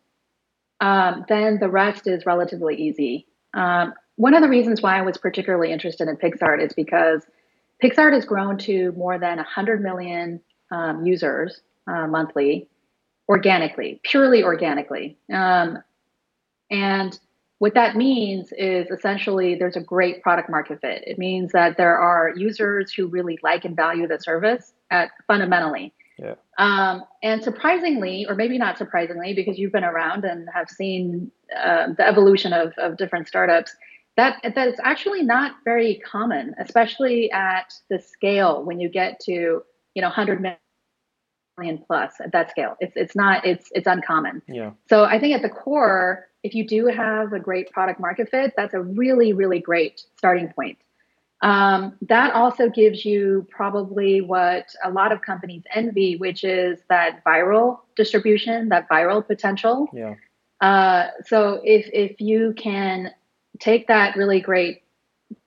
[0.79, 3.27] um, then the rest is relatively easy.
[3.53, 7.23] Um, one of the reasons why I was particularly interested in PicsArt is because
[7.83, 10.39] PicsArt has grown to more than 100 million
[10.71, 12.67] um, users uh, monthly
[13.29, 15.17] organically, purely organically.
[15.31, 15.79] Um,
[16.71, 17.19] and
[17.59, 21.03] what that means is essentially there's a great product market fit.
[21.07, 25.93] It means that there are users who really like and value the service at fundamentally.
[26.19, 26.35] Yeah.
[26.57, 31.93] Um, and surprisingly, or maybe not surprisingly, because you've been around and have seen uh,
[31.97, 33.75] the evolution of, of different startups,
[34.17, 39.61] that that is actually not very common, especially at the scale when you get to
[39.93, 40.41] you know 100
[41.57, 42.77] million plus at that scale.
[42.79, 44.41] It's it's not it's it's uncommon.
[44.47, 44.71] Yeah.
[44.89, 48.53] So I think at the core, if you do have a great product market fit,
[48.55, 50.77] that's a really really great starting point.
[51.41, 57.23] Um, that also gives you probably what a lot of companies envy, which is that
[57.23, 59.87] viral distribution, that viral potential.
[59.93, 60.15] Yeah.
[60.61, 63.11] Uh, so if if you can
[63.59, 64.83] take that really great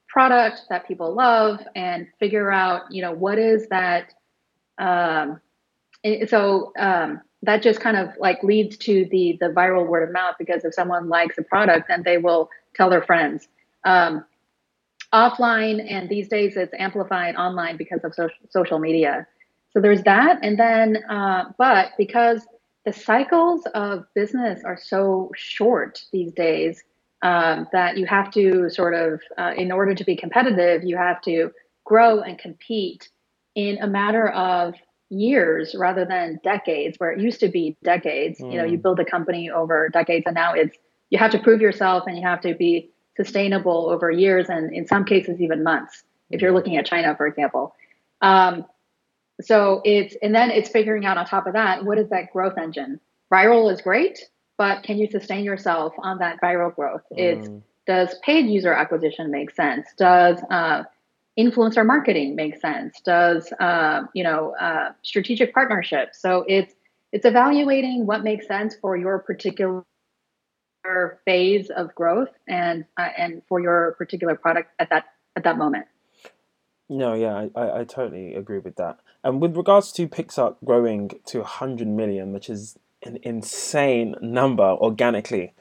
[0.08, 4.12] product that people love and figure out, you know, what is that.
[4.78, 5.40] Um,
[6.28, 10.34] so um, that just kind of like leads to the the viral word of mouth
[10.38, 13.48] because if someone likes a product, then they will tell their friends.
[13.84, 14.24] Um,
[15.12, 19.26] offline and these days it's amplified online because of social, social media.
[19.72, 20.38] So there's that.
[20.42, 22.46] And then, uh, but because
[22.84, 26.82] the cycles of business are so short these days,
[27.22, 31.20] um, that you have to sort of, uh, in order to be competitive, you have
[31.22, 31.52] to
[31.84, 33.10] grow and compete
[33.54, 34.74] in a matter of
[35.10, 38.40] years rather than decades, where it used to be decades.
[38.40, 38.52] Mm.
[38.52, 40.76] You know, you build a company over decades, and now it's
[41.10, 44.86] you have to prove yourself and you have to be sustainable over years and in
[44.86, 47.74] some cases even months if you're looking at china for example
[48.22, 48.64] um,
[49.40, 52.56] so it's and then it's figuring out on top of that what is that growth
[52.56, 52.98] engine
[53.30, 57.18] viral is great but can you sustain yourself on that viral growth mm.
[57.18, 57.48] it's
[57.86, 60.84] does paid user acquisition make sense does uh,
[61.38, 66.74] influencer marketing make sense does uh, you know uh, strategic partnerships so it's
[67.12, 69.84] it's evaluating what makes sense for your particular
[71.24, 75.86] phase of growth and uh, and for your particular product at that at that moment.
[76.88, 78.98] No, yeah, I, I totally agree with that.
[79.22, 85.52] And with regards to PicsArt growing to 100 million, which is an insane number organically,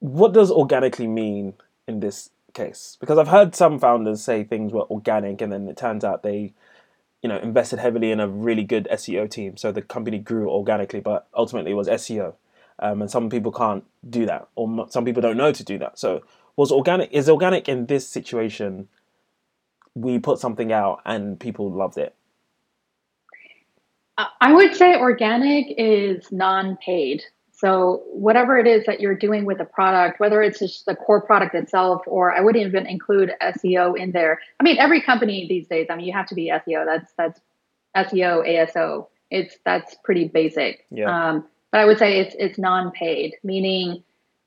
[0.00, 1.54] what does organically mean
[1.86, 2.96] in this case?
[3.00, 6.52] Because I've heard some founders say things were organic and then it turns out they
[7.22, 11.00] you know invested heavily in a really good SEO team so the company grew organically
[11.00, 12.34] but ultimately it was SEO
[12.78, 15.98] um, and some people can't do that, or some people don't know to do that.
[15.98, 16.22] So,
[16.56, 18.88] was organic is organic in this situation?
[19.94, 22.14] We put something out and people loved it.
[24.40, 27.22] I would say organic is non-paid.
[27.58, 31.20] So whatever it is that you're doing with the product, whether it's just the core
[31.20, 34.40] product itself, or I wouldn't even include SEO in there.
[34.60, 36.86] I mean, every company these days, I mean, you have to be SEO.
[36.86, 37.40] That's that's
[38.12, 39.08] SEO, ASO.
[39.32, 40.86] It's that's pretty basic.
[40.90, 41.10] Yeah.
[41.10, 44.04] Um, but I would say it's it's non-paid, meaning,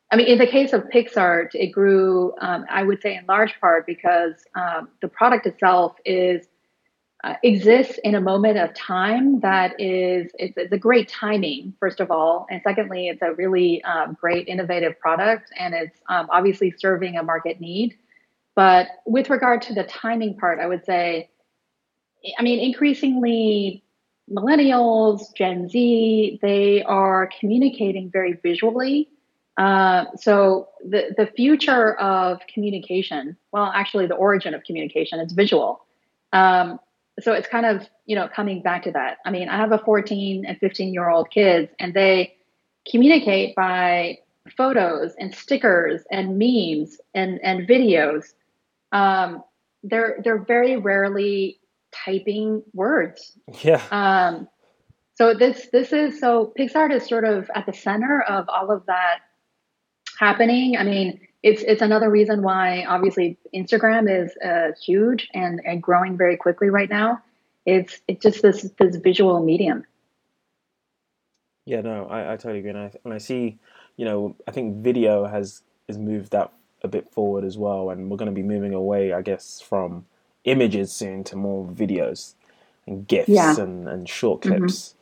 [0.10, 3.60] I mean, in the case of PicsArt, it grew, um, I would say, in large
[3.60, 6.48] part because um, the product itself is
[7.24, 12.00] uh, exists in a moment of time that is it's, it's, a great timing, first
[12.00, 16.74] of all, and secondly, it's a really um, great innovative product, and it's um, obviously
[16.78, 17.96] serving a market need.
[18.56, 21.30] But with regard to the timing part, I would say,
[22.38, 23.84] I mean, increasingly
[24.30, 29.10] millennials, Gen Z, they are communicating very visually.
[29.58, 35.86] Uh, so the the future of communication, well, actually the origin of communication, it's visual.
[36.34, 36.80] Um,
[37.20, 39.18] so it's kind of you know coming back to that.
[39.26, 42.36] I mean, I have a 14 and 15 year old kids, and they
[42.90, 44.20] communicate by
[44.58, 48.34] photos and stickers and memes and and videos.
[48.92, 49.44] Um,
[49.84, 51.60] they're they're very rarely
[51.92, 53.38] typing words.
[53.62, 53.82] Yeah.
[53.92, 54.48] Um,
[55.16, 58.86] so this this is so PicsArt is sort of at the center of all of
[58.88, 59.20] that
[60.20, 60.78] happening.
[60.78, 66.18] I mean, it's it's another reason why obviously Instagram is uh, huge and and growing
[66.18, 67.22] very quickly right now.
[67.66, 69.86] It's it's just this this visual medium.
[71.66, 72.72] Yeah, no, I, I totally agree.
[72.72, 73.60] And I, when I see,
[73.96, 76.52] you know, I think video has has moved that
[76.84, 80.06] a bit forward as well, and we're going to be moving away, I guess, from
[80.44, 82.34] images soon to more videos,
[82.88, 83.60] and gifs yeah.
[83.60, 84.58] and, and short mm-hmm.
[84.58, 84.96] clips.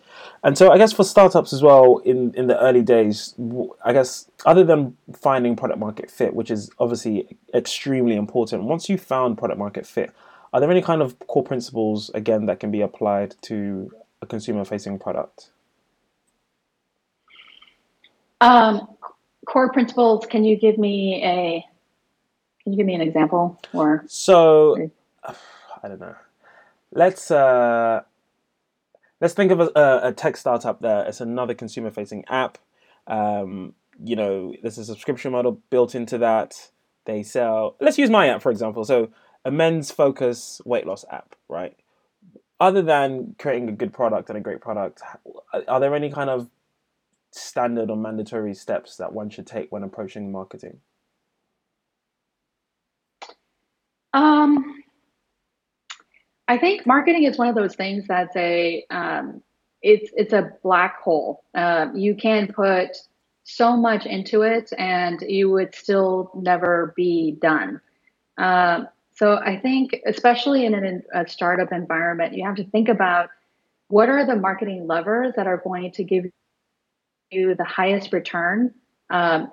[0.44, 3.36] And so I guess for startups as well in, in the early days,
[3.84, 8.98] I guess other than finding product market fit, which is obviously extremely important, once you
[8.98, 10.12] found product market fit,
[10.54, 13.92] are there any kind of core principles again that can be applied to
[14.22, 15.52] a consumer facing product?
[18.42, 18.88] Um,
[19.46, 21.66] core principles, can you give me a
[22.64, 24.90] can you give me an example or so
[25.84, 26.16] I don't know.
[26.92, 28.02] Let's uh
[29.22, 31.06] let's think of a, a tech startup there.
[31.06, 32.58] It's another consumer facing app.
[33.08, 36.70] Um, you know, there's a subscription model built into that.
[37.06, 38.86] They sell, let's use my app for example.
[38.86, 39.10] So,
[39.46, 41.76] a men's focus weight loss app, right?
[42.60, 45.02] Other than creating a good product and a great product,
[45.68, 46.50] are there any kind of
[47.32, 50.82] standard or mandatory steps that one should take when approaching marketing?
[54.14, 54.79] Um,
[56.50, 59.41] I think marketing is one of those things that's a um,
[59.84, 61.43] it's it's a black hole.
[61.54, 62.97] Uh, you can put
[63.43, 67.80] so much into it, and you would still never be done.
[68.39, 73.30] Um, so I think, especially in an, a startup environment, you have to think about
[73.89, 76.26] what are the marketing levers that are going to give
[77.30, 78.74] you the highest return
[79.12, 79.52] um,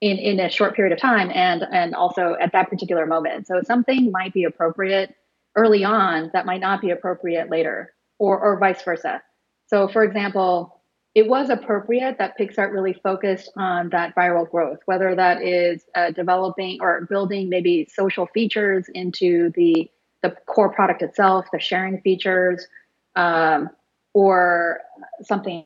[0.00, 3.48] in in a short period of time, and and also at that particular moment.
[3.48, 5.16] So something might be appropriate
[5.56, 9.22] early on that might not be appropriate later, or, or vice versa.
[9.66, 10.80] So, for example,
[11.14, 16.10] it was appropriate that Picsart really focused on that viral growth, whether that is uh,
[16.12, 19.90] developing or building maybe social features into the
[20.22, 22.66] the core product itself, the sharing features,
[23.14, 23.70] um,
[24.14, 24.80] or
[25.22, 25.64] something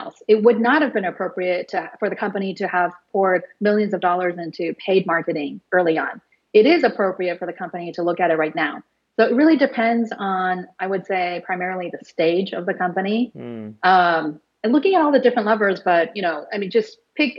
[0.00, 0.22] else.
[0.26, 4.00] It would not have been appropriate to, for the company to have poured millions of
[4.00, 6.20] dollars into paid marketing early on
[6.54, 8.82] it is appropriate for the company to look at it right now.
[9.16, 13.74] So it really depends on, I would say, primarily the stage of the company, mm.
[13.82, 15.80] um, and looking at all the different levers.
[15.84, 17.38] But you know, I mean, just pick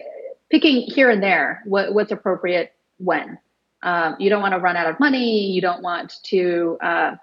[0.52, 3.40] picking here and there what, what's appropriate when.
[3.82, 5.52] Um, you don't want to run out of money.
[5.52, 6.78] You don't want to.
[6.82, 7.16] Uh,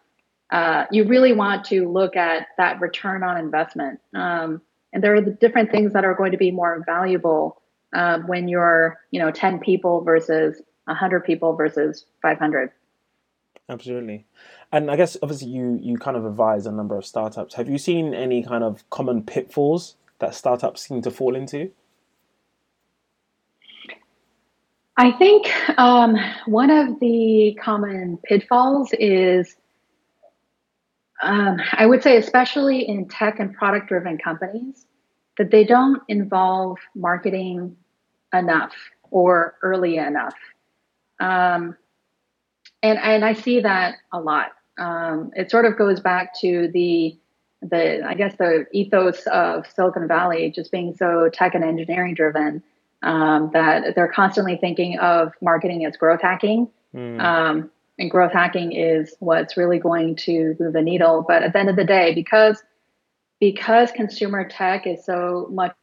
[0.50, 4.00] uh, you really want to look at that return on investment.
[4.14, 4.60] Um,
[4.92, 7.62] and there are the different things that are going to be more valuable
[7.94, 12.70] um, when you're, you know, 10 people versus 100 people versus 500
[13.68, 14.26] absolutely.
[14.70, 17.54] And i guess obviously you you kind of advise a number of startups.
[17.54, 21.70] Have you seen any kind of common pitfalls that startups seem to fall into?
[24.96, 26.16] I think um,
[26.46, 29.56] one of the common pitfalls is
[31.22, 34.86] um, i would say especially in tech and product driven companies
[35.38, 37.76] that they don't involve marketing
[38.34, 38.74] enough
[39.10, 40.34] or early enough
[41.22, 41.76] um,
[42.82, 44.48] and and I see that a lot.
[44.78, 47.16] Um, it sort of goes back to the
[47.62, 52.62] the I guess the ethos of Silicon Valley just being so tech and engineering driven
[53.02, 56.68] um, that they're constantly thinking of marketing as growth hacking.
[56.94, 57.20] Mm.
[57.22, 61.24] Um, and growth hacking is what's really going to move the needle.
[61.26, 62.62] But at the end of the day, because
[63.38, 65.74] because consumer tech is so much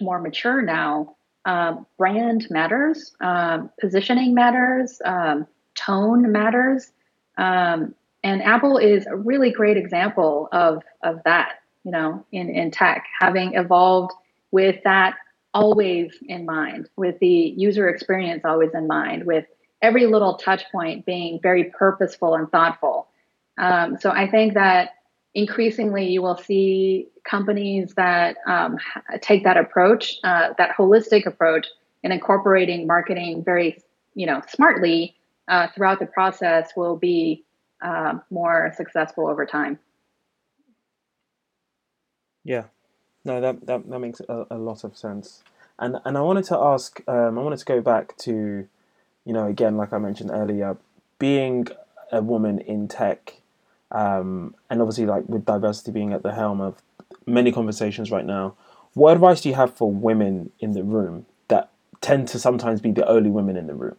[0.00, 6.92] more mature now, um, brand matters, um, positioning matters, um, tone matters,
[7.38, 11.60] um, and Apple is a really great example of of that.
[11.84, 14.12] You know, in in tech, having evolved
[14.50, 15.16] with that
[15.54, 19.46] always in mind, with the user experience always in mind, with
[19.82, 23.08] every little touch point being very purposeful and thoughtful.
[23.58, 24.90] Um, so I think that
[25.34, 28.78] increasingly you will see companies that um,
[29.20, 31.66] take that approach, uh, that holistic approach,
[32.02, 33.78] and incorporating marketing very,
[34.14, 35.16] you know, smartly
[35.48, 37.44] uh, throughout the process will be
[37.82, 39.78] uh, more successful over time.
[42.44, 42.64] Yeah,
[43.24, 45.42] no, that that, that makes a, a lot of sense.
[45.78, 48.66] And and I wanted to ask, um, I wanted to go back to,
[49.24, 50.76] you know, again, like I mentioned earlier,
[51.18, 51.68] being
[52.12, 53.39] a woman in tech
[53.92, 56.82] um, and obviously like with diversity being at the helm of
[57.26, 58.56] many conversations right now
[58.94, 61.70] what advice do you have for women in the room that
[62.00, 63.96] tend to sometimes be the only women in the room?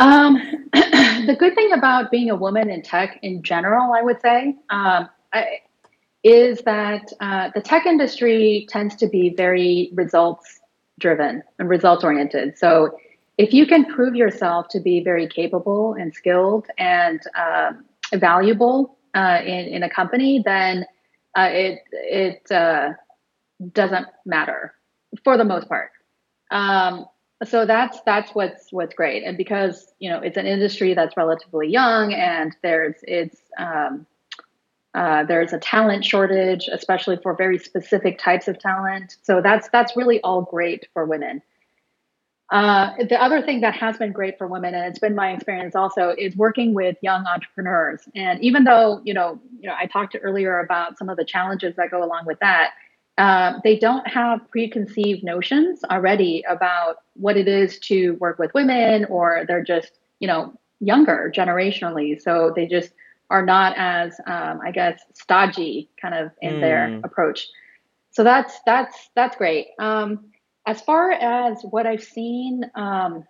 [0.00, 0.34] Um,
[0.72, 5.08] the good thing about being a woman in tech in general i would say um,
[5.32, 5.60] I,
[6.22, 10.60] is that uh, the tech industry tends to be very results
[10.98, 12.58] driven and results oriented.
[12.58, 12.96] So
[13.38, 19.40] if you can prove yourself to be very capable and skilled and um, valuable uh,
[19.42, 20.84] in, in a company, then
[21.36, 22.90] uh, it it uh,
[23.72, 24.74] doesn't matter
[25.24, 25.90] for the most part.
[26.50, 27.06] Um,
[27.44, 31.68] so that's that's what's what's great, and because you know it's an industry that's relatively
[31.68, 34.06] young, and there's it's um,
[34.94, 39.16] uh, there's a talent shortage, especially for very specific types of talent.
[39.22, 41.42] So that's that's really all great for women.
[42.50, 45.76] Uh, the other thing that has been great for women, and it's been my experience
[45.76, 48.08] also, is working with young entrepreneurs.
[48.16, 51.76] And even though you know, you know, I talked earlier about some of the challenges
[51.76, 52.72] that go along with that,
[53.18, 59.04] uh, they don't have preconceived notions already about what it is to work with women,
[59.04, 62.92] or they're just you know younger generationally, so they just
[63.30, 66.60] are not as um, I guess stodgy kind of in mm.
[66.60, 67.46] their approach.
[68.10, 69.68] So that's that's that's great.
[69.78, 70.29] Um,
[70.70, 73.24] as far as what I've seen, um,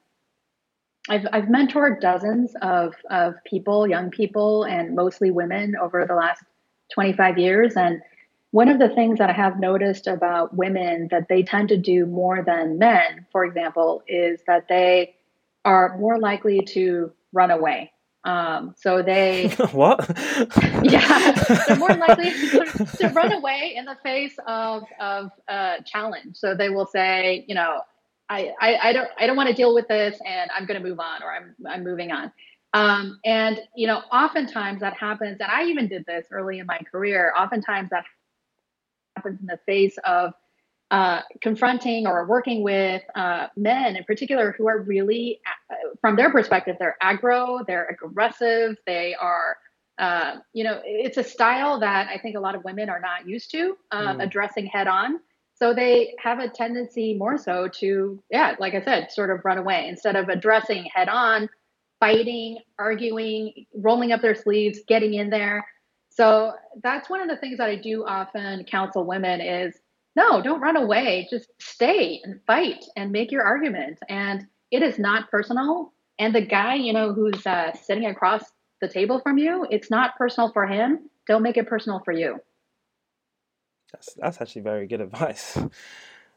[1.09, 6.45] I've I've mentored dozens of of people, young people, and mostly women over the last
[6.93, 7.77] 25 years.
[7.77, 8.03] And
[8.51, 12.05] one of the things that I have noticed about women that they tend to do
[12.05, 15.15] more than men, for example, is that they
[15.65, 17.91] are more likely to run away
[18.25, 20.07] um, so they what?
[20.83, 21.33] yeah,
[21.67, 26.37] they're more likely to, to, run away in the face of of uh, challenge.
[26.37, 27.81] So they will say, you know,
[28.29, 30.87] I, I, I don't I don't want to deal with this, and I'm going to
[30.87, 32.31] move on, or I'm I'm moving on.
[32.75, 36.79] Um, and you know, oftentimes that happens, and I even did this early in my
[36.93, 37.33] career.
[37.37, 38.05] Oftentimes that
[39.17, 40.35] happens in the face of
[40.91, 45.41] uh, confronting or working with uh, men in particular who are really,
[46.01, 49.57] from their perspective, they're aggro, they're aggressive, they are,
[49.99, 53.29] uh, you know, it's a style that I think a lot of women are not
[53.29, 54.25] used to um, mm.
[54.25, 55.21] addressing head on.
[55.55, 59.59] So they have a tendency more so to, yeah, like I said, sort of run
[59.59, 61.51] away instead of addressing head on,
[62.01, 65.67] fighting, arguing, rolling up their sleeves, getting in there.
[66.09, 69.79] So that's one of the things that I do often counsel women is
[70.17, 71.29] no, don't run away.
[71.31, 73.99] Just stay and fight and make your argument.
[74.09, 75.93] And it is not personal.
[76.19, 78.45] And the guy, you know, who's uh, sitting across
[78.81, 81.11] the table from you, it's not personal for him.
[81.27, 82.39] Don't make it personal for you.
[83.93, 85.59] That's that's actually very good advice.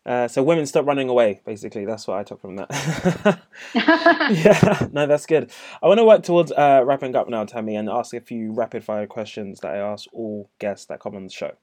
[0.06, 1.40] Uh, so women stop running away.
[1.46, 2.70] Basically, that's what I took from that.
[3.74, 5.50] yeah, no, that's good.
[5.82, 8.84] I want to work towards uh, wrapping up now, Tammy, and ask a few rapid
[8.84, 11.54] fire questions that I ask all guests that come on the show.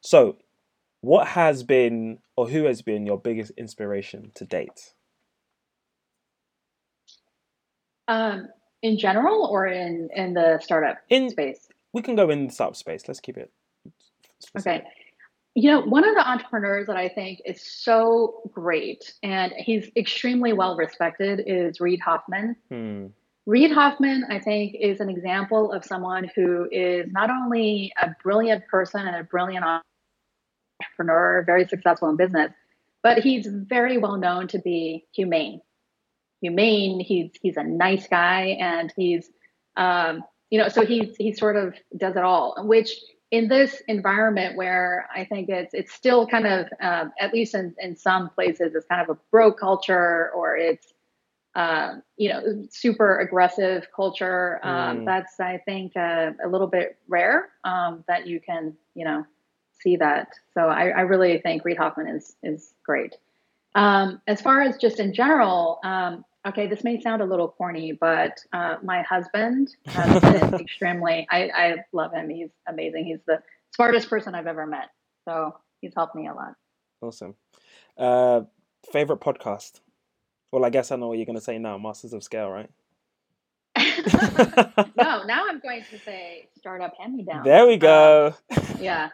[0.00, 0.38] So,
[1.00, 4.94] what has been or who has been your biggest inspiration to date?
[8.10, 8.48] Um,
[8.82, 11.68] in general or in in the startup in space?
[11.92, 13.06] We can go in the startup space.
[13.06, 13.52] Let's keep it.
[14.40, 14.82] Specific.
[14.82, 14.90] Okay.
[15.54, 20.52] You know, one of the entrepreneurs that I think is so great and he's extremely
[20.52, 22.56] well respected is Reid Hoffman.
[22.68, 23.06] Hmm.
[23.46, 28.66] Reid Hoffman, I think, is an example of someone who is not only a brilliant
[28.68, 29.64] person and a brilliant
[30.80, 32.52] entrepreneur, very successful in business,
[33.02, 35.60] but he's very well known to be humane.
[36.40, 37.00] Humane.
[37.00, 39.30] He's he's a nice guy, and he's
[39.76, 42.54] um, you know so he's he sort of does it all.
[42.66, 42.94] Which
[43.30, 47.74] in this environment where I think it's it's still kind of um, at least in
[47.78, 50.92] in some places it's kind of a bro culture or it's
[51.54, 54.60] um, you know super aggressive culture.
[54.62, 55.04] Um, mm.
[55.04, 59.24] That's I think uh, a little bit rare um, that you can you know
[59.80, 60.28] see that.
[60.54, 63.16] So I, I really think Reid Hoffman is is great.
[63.74, 67.92] Um, as far as just in general, um, okay, this may sound a little corny,
[67.92, 71.26] but uh, my husband has been extremely.
[71.30, 72.30] I, I love him.
[72.30, 73.04] He's amazing.
[73.04, 73.42] He's the
[73.74, 74.90] smartest person I've ever met.
[75.28, 76.54] So he's helped me a lot.
[77.00, 77.34] Awesome.
[77.96, 78.42] Uh,
[78.92, 79.80] favorite podcast?
[80.52, 81.78] Well, I guess I know what you're going to say now.
[81.78, 82.70] Masters of Scale, right?
[84.96, 87.44] no, now I'm going to say startup hand me down.
[87.44, 88.34] There we go.
[88.50, 89.10] Um, yeah,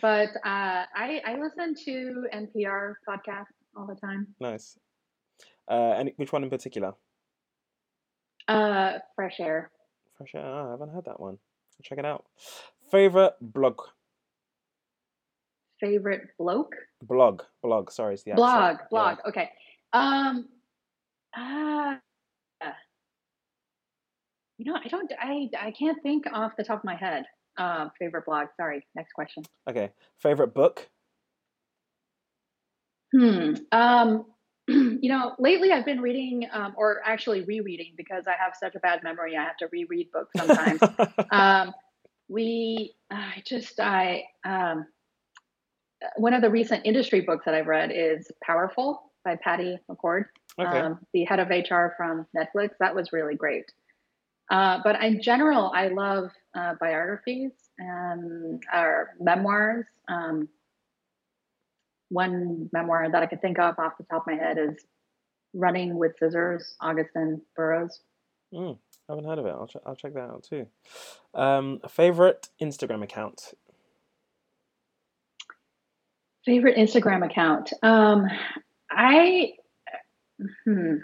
[0.00, 3.46] but uh, I I listen to NPR podcasts
[3.76, 4.28] all the time.
[4.40, 4.78] Nice.
[5.70, 6.94] Uh, and which one in particular?
[8.48, 9.70] Uh, Fresh Air.
[10.18, 10.44] Fresh Air.
[10.44, 11.38] Oh, I haven't heard that one.
[11.82, 12.26] Check it out.
[12.90, 13.80] Favorite blog.
[15.80, 16.74] Favorite bloke.
[17.02, 17.42] Blog.
[17.62, 17.90] Blog.
[17.90, 18.74] Sorry, it's the blog.
[18.74, 18.90] Accent.
[18.90, 19.18] Blog.
[19.24, 19.28] Yeah.
[19.30, 19.50] Okay.
[19.92, 20.48] Um.
[21.34, 21.94] Uh,
[24.58, 25.10] you know, I don't.
[25.18, 27.24] I I can't think off the top of my head.
[27.56, 28.48] Uh, favorite blog.
[28.56, 28.84] Sorry.
[28.94, 29.44] Next question.
[29.68, 29.90] Okay.
[30.18, 30.90] Favorite book.
[33.16, 33.54] Hmm.
[33.72, 34.26] Um.
[35.02, 38.80] You know, lately I've been reading, um, or actually rereading, because I have such a
[38.80, 39.36] bad memory.
[39.36, 40.80] I have to reread books sometimes.
[41.30, 41.72] um,
[42.28, 44.86] we, I just, I, um,
[46.16, 50.24] one of the recent industry books that I've read is Powerful by Patty McCord,
[50.58, 50.78] okay.
[50.78, 52.70] um, the head of HR from Netflix.
[52.78, 53.72] That was really great.
[54.50, 59.86] Uh, but in general, I love uh, biographies and or memoirs.
[62.10, 64.84] One memoir that I can think of off the top of my head is
[65.52, 68.00] Running with Scissors, Augusten Burroughs.
[68.54, 69.50] Mm, I haven't heard of it.
[69.50, 70.66] I'll, ch- I'll check that out too.
[71.34, 73.52] Um, favorite Instagram account?
[76.44, 77.72] Favorite Instagram account?
[77.82, 78.26] Um,
[78.90, 79.54] I,
[80.64, 80.96] hmm.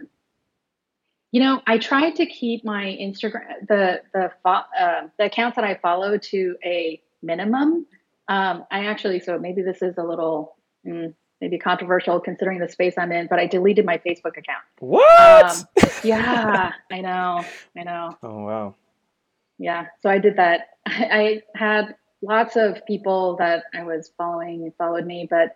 [1.32, 5.74] You know, I tried to keep my Instagram the the uh, the accounts that I
[5.74, 7.86] follow to a minimum.
[8.28, 10.55] Um, I actually so maybe this is a little
[10.86, 14.62] mm, maybe controversial considering the space I'm in, but I deleted my Facebook account.
[14.78, 15.50] What?
[15.50, 17.44] Um, yeah, I know,
[17.76, 18.16] I know.
[18.22, 18.74] Oh wow.
[19.58, 20.68] Yeah, so I did that.
[20.86, 25.52] I, I had lots of people that I was following followed me, but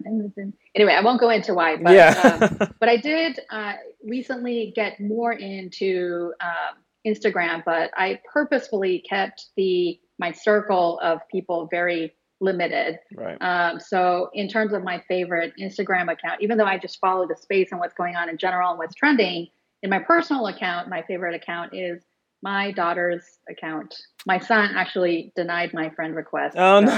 [0.74, 1.76] anyway, I won't go into why.
[1.76, 2.38] But, yeah.
[2.40, 3.74] um, but I did uh,
[4.04, 11.66] recently get more into um, Instagram, but I purposefully kept the my circle of people
[11.70, 12.98] very limited.
[13.14, 13.36] Right.
[13.40, 17.36] Um, so in terms of my favorite Instagram account, even though I just follow the
[17.36, 19.48] space and what's going on in general and what's trending,
[19.82, 22.02] in my personal account, my favorite account is
[22.42, 23.94] my daughter's account.
[24.26, 26.56] My son actually denied my friend request.
[26.58, 26.92] Oh no!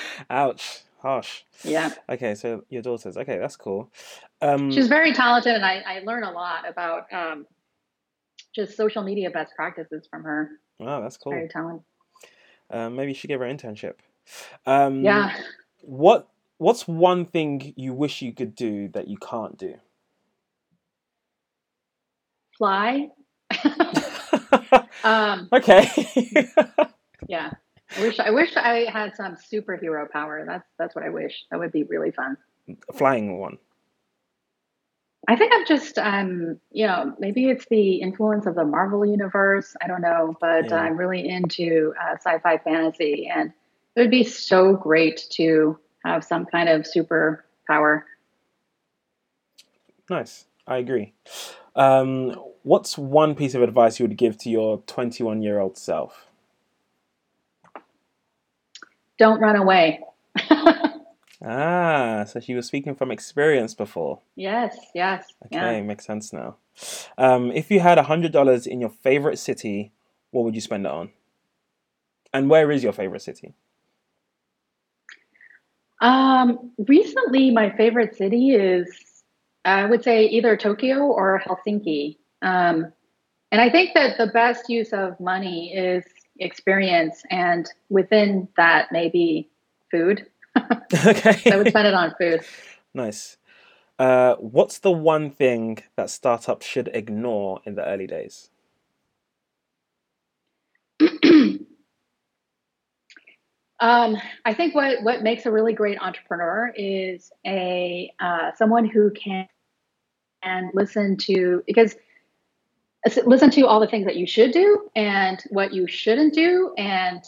[0.30, 0.82] Ouch.
[1.02, 1.42] Harsh.
[1.64, 1.94] Yeah.
[2.10, 3.38] Okay, so your daughter's okay.
[3.38, 3.90] That's cool.
[4.42, 7.46] Um, She's very talented, and I, I learn a lot about um,
[8.54, 10.50] just social media best practices from her.
[10.78, 11.32] Wow, that's cool.
[11.32, 11.84] Very talented.
[12.70, 13.94] Um, maybe you should give her an internship.
[14.66, 15.36] Um, yeah.
[15.82, 19.76] What What's one thing you wish you could do that you can't do?
[22.60, 23.08] fly.
[25.04, 25.88] um, okay.
[27.26, 27.50] yeah.
[27.96, 30.44] I wish I wish I had some superhero power.
[30.46, 31.44] That's that's what I wish.
[31.50, 32.36] That would be really fun.
[32.94, 33.56] flying one.
[35.28, 39.76] I think I'm just um, you know, maybe it's the influence of the Marvel universe.
[39.82, 40.76] I don't know, but yeah.
[40.76, 43.52] I'm really into uh, sci-fi fantasy, and
[43.96, 48.06] it would be so great to have some kind of super power.
[50.08, 51.12] Nice, I agree.
[51.76, 56.26] Um, what's one piece of advice you would give to your 21 year old self?
[59.18, 60.00] Don't run away.
[61.44, 64.20] ah, so she was speaking from experience before.
[64.36, 65.32] Yes, yes.
[65.46, 65.82] Okay, yeah.
[65.82, 66.56] makes sense now.
[67.18, 69.92] Um, if you had $100 in your favorite city,
[70.30, 71.10] what would you spend it on?
[72.32, 73.54] And where is your favorite city?
[76.00, 78.88] Um, recently, my favorite city is,
[79.64, 82.16] I would say, either Tokyo or Helsinki.
[82.42, 82.92] Um,
[83.52, 86.04] and I think that the best use of money is
[86.38, 89.50] experience, and within that, maybe
[89.90, 90.26] food.
[91.06, 91.50] okay.
[91.50, 92.40] I would spend it on food.
[92.94, 93.36] Nice.
[93.98, 98.48] Uh, what's the one thing that startups should ignore in the early days?
[103.80, 109.10] um, I think what what makes a really great entrepreneur is a uh, someone who
[109.10, 109.46] can
[110.42, 111.94] and listen to because
[113.26, 117.22] listen to all the things that you should do and what you shouldn't do and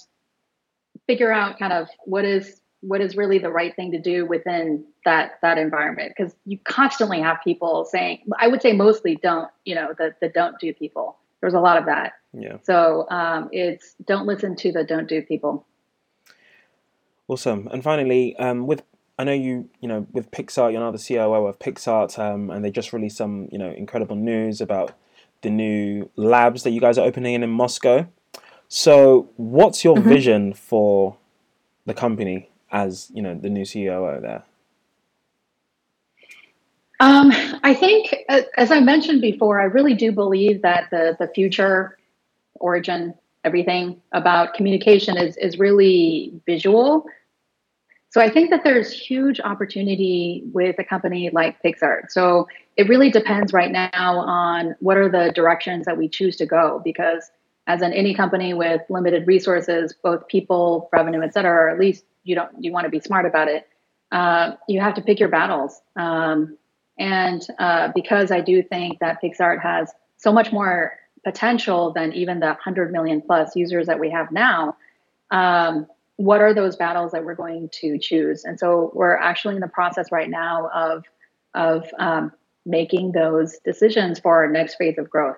[1.06, 4.84] figure out kind of what is what is really the right thing to do within
[5.04, 6.12] that that environment.
[6.16, 10.28] Because you constantly have people saying i would say mostly don't you know the the
[10.28, 11.16] don't do people.
[11.40, 12.12] There's a lot of that.
[12.32, 12.58] Yeah.
[12.62, 15.66] So um, it's don't listen to the don't do people.
[17.28, 17.68] Awesome.
[17.72, 18.82] And finally um, with
[19.18, 22.64] I know you, you know, with Picsart, you're now the COO of Picsart, um, and
[22.64, 24.94] they just released some, you know, incredible news about
[25.42, 28.08] the new labs that you guys are opening in, in Moscow.
[28.68, 30.08] So, what's your mm-hmm.
[30.08, 31.16] vision for
[31.84, 34.42] the company as you know the new CEO there?
[37.00, 41.98] Um, I think, as I mentioned before, I really do believe that the the future,
[42.54, 43.14] origin,
[43.44, 47.04] everything about communication is is really visual.
[48.10, 52.10] So I think that there's huge opportunity with a company like Picsart.
[52.10, 52.46] So
[52.76, 56.82] it really depends right now on what are the directions that we choose to go
[56.84, 57.30] because
[57.66, 62.04] as in any company with limited resources, both people, revenue, et cetera, or at least
[62.24, 63.68] you don't you want to be smart about it.
[64.10, 65.80] Uh, you have to pick your battles.
[65.96, 66.58] Um,
[66.98, 72.40] and uh, because I do think that Picsart has so much more potential than even
[72.40, 74.76] the 100 million plus users that we have now,
[75.30, 78.44] um, what are those battles that we're going to choose?
[78.44, 81.04] And so we're actually in the process right now of
[81.54, 82.32] of um,
[82.64, 85.36] making those decisions for our next phase of growth.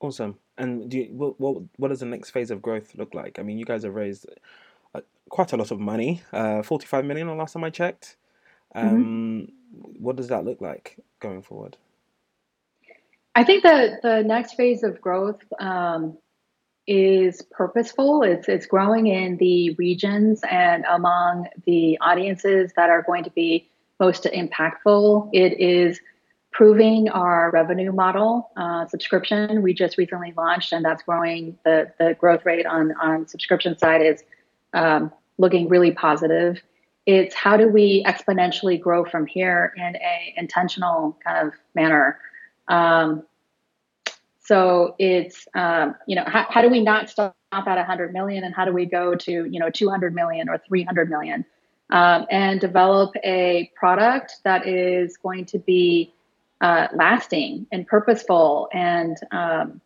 [0.00, 0.38] Awesome.
[0.58, 3.38] And you, what, what what does the next phase of growth look like?
[3.38, 4.26] I mean, you guys have raised
[5.28, 7.26] quite a lot of money, uh, forty five million.
[7.26, 8.16] The last time I checked.
[8.76, 8.88] Mm-hmm.
[8.88, 10.04] Um, mm-hmm.
[10.04, 11.76] What does that look like going forward?
[13.34, 16.18] I think that the next phase of growth um,
[16.86, 18.22] is purposeful.
[18.22, 23.68] It's it's growing in the regions and among the audiences that are going to be
[23.98, 25.30] most impactful.
[25.32, 26.00] It is
[26.50, 29.62] proving our revenue model uh, subscription.
[29.62, 31.56] We just recently launched, and that's growing.
[31.64, 34.22] The the growth rate on on subscription side is
[34.74, 36.60] um, looking really positive.
[37.06, 42.18] It's how do we exponentially grow from here in a intentional kind of manner.
[42.68, 43.24] Um,
[44.40, 48.54] so it's um, you know how, how do we not stop at 100 million and
[48.54, 51.44] how do we go to you know 200 million or 300 million
[51.90, 56.12] um, and develop a product that is going to be
[56.62, 59.80] uh, lasting and purposeful and um,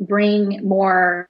[0.00, 1.28] bring more,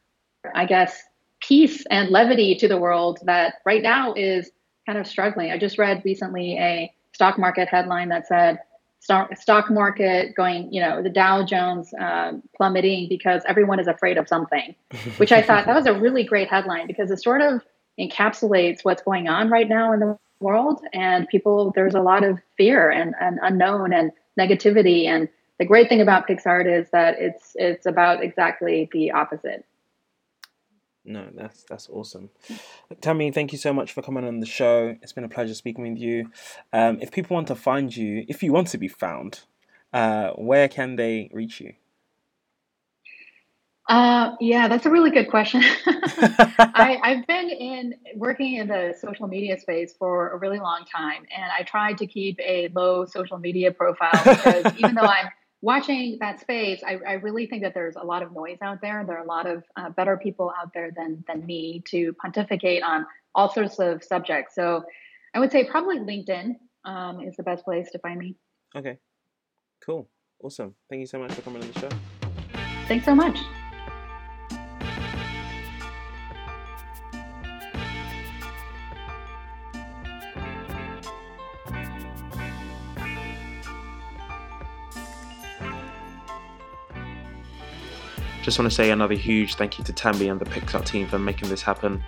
[0.54, 1.02] I guess,
[1.50, 4.52] peace and levity to the world that right now is
[4.86, 5.50] kind of struggling.
[5.50, 8.60] I just read recently a stock market headline that said
[9.00, 14.16] stock, stock market going, you know, the Dow Jones uh, plummeting because everyone is afraid
[14.16, 14.76] of something,
[15.16, 17.62] which I thought that was a really great headline because it sort of
[17.98, 22.38] encapsulates what's going on right now in the world and people there's a lot of
[22.56, 25.06] fear and, and unknown and negativity.
[25.06, 25.28] And
[25.58, 29.64] the great thing about PicsArt is that it's it's about exactly the opposite.
[31.04, 32.30] No, that's that's awesome.
[33.00, 34.96] Tammy, thank you so much for coming on the show.
[35.02, 36.30] It's been a pleasure speaking with you.
[36.72, 39.40] Um, if people want to find you, if you want to be found,
[39.92, 41.72] uh, where can they reach you?
[43.88, 45.62] Uh, yeah, that's a really good question.
[45.86, 51.24] I, have been in working in the social media space for a really long time,
[51.36, 55.30] and I tried to keep a low social media profile because even though I'm
[55.62, 59.04] watching that space, I, I, really think that there's a lot of noise out there.
[59.06, 62.82] There are a lot of uh, better people out there than than me to pontificate
[62.82, 64.54] on all sorts of subjects.
[64.54, 64.84] So
[65.34, 68.36] I would say probably LinkedIn um, is the best place to find me.
[68.74, 68.98] Okay,
[69.84, 70.08] cool,
[70.42, 70.74] awesome.
[70.88, 71.90] Thank you so much for coming on the show.
[72.86, 73.38] Thanks so much.
[88.50, 91.20] Just want to say another huge thank you to Tammy and the PicsArt team for
[91.20, 92.02] making this happen.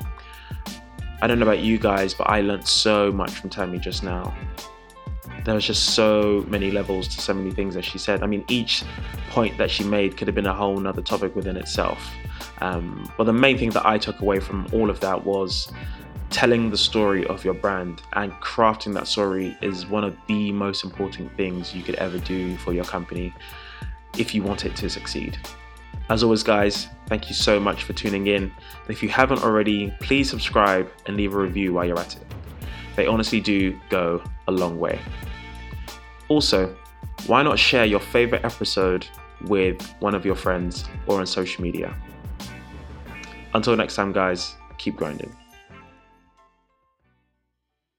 [1.21, 4.37] I don't know about you guys, but I learned so much from Tammy just now.
[5.45, 8.25] There was just so many levels to so many things that she said.
[8.25, 8.83] I mean, each
[9.31, 12.13] point that she made could have been a whole nother topic within itself.
[12.59, 15.73] Um, but the main thing that I took away from all of that was
[16.31, 20.83] telling the story of your brand and crafting that story is one of the most
[20.83, 23.33] important things you could ever do for your company
[24.19, 25.39] if you want it to succeed.
[26.13, 28.43] As always, guys, thank you so much for tuning in.
[28.43, 32.27] And if you haven't already, please subscribe and leave a review while you're at it.
[32.97, 35.01] They honestly do go a long way.
[36.29, 36.77] Also,
[37.27, 39.07] why not share your favorite episode
[39.45, 41.97] with one of your friends or on social media?
[43.55, 45.35] Until next time, guys, keep grinding.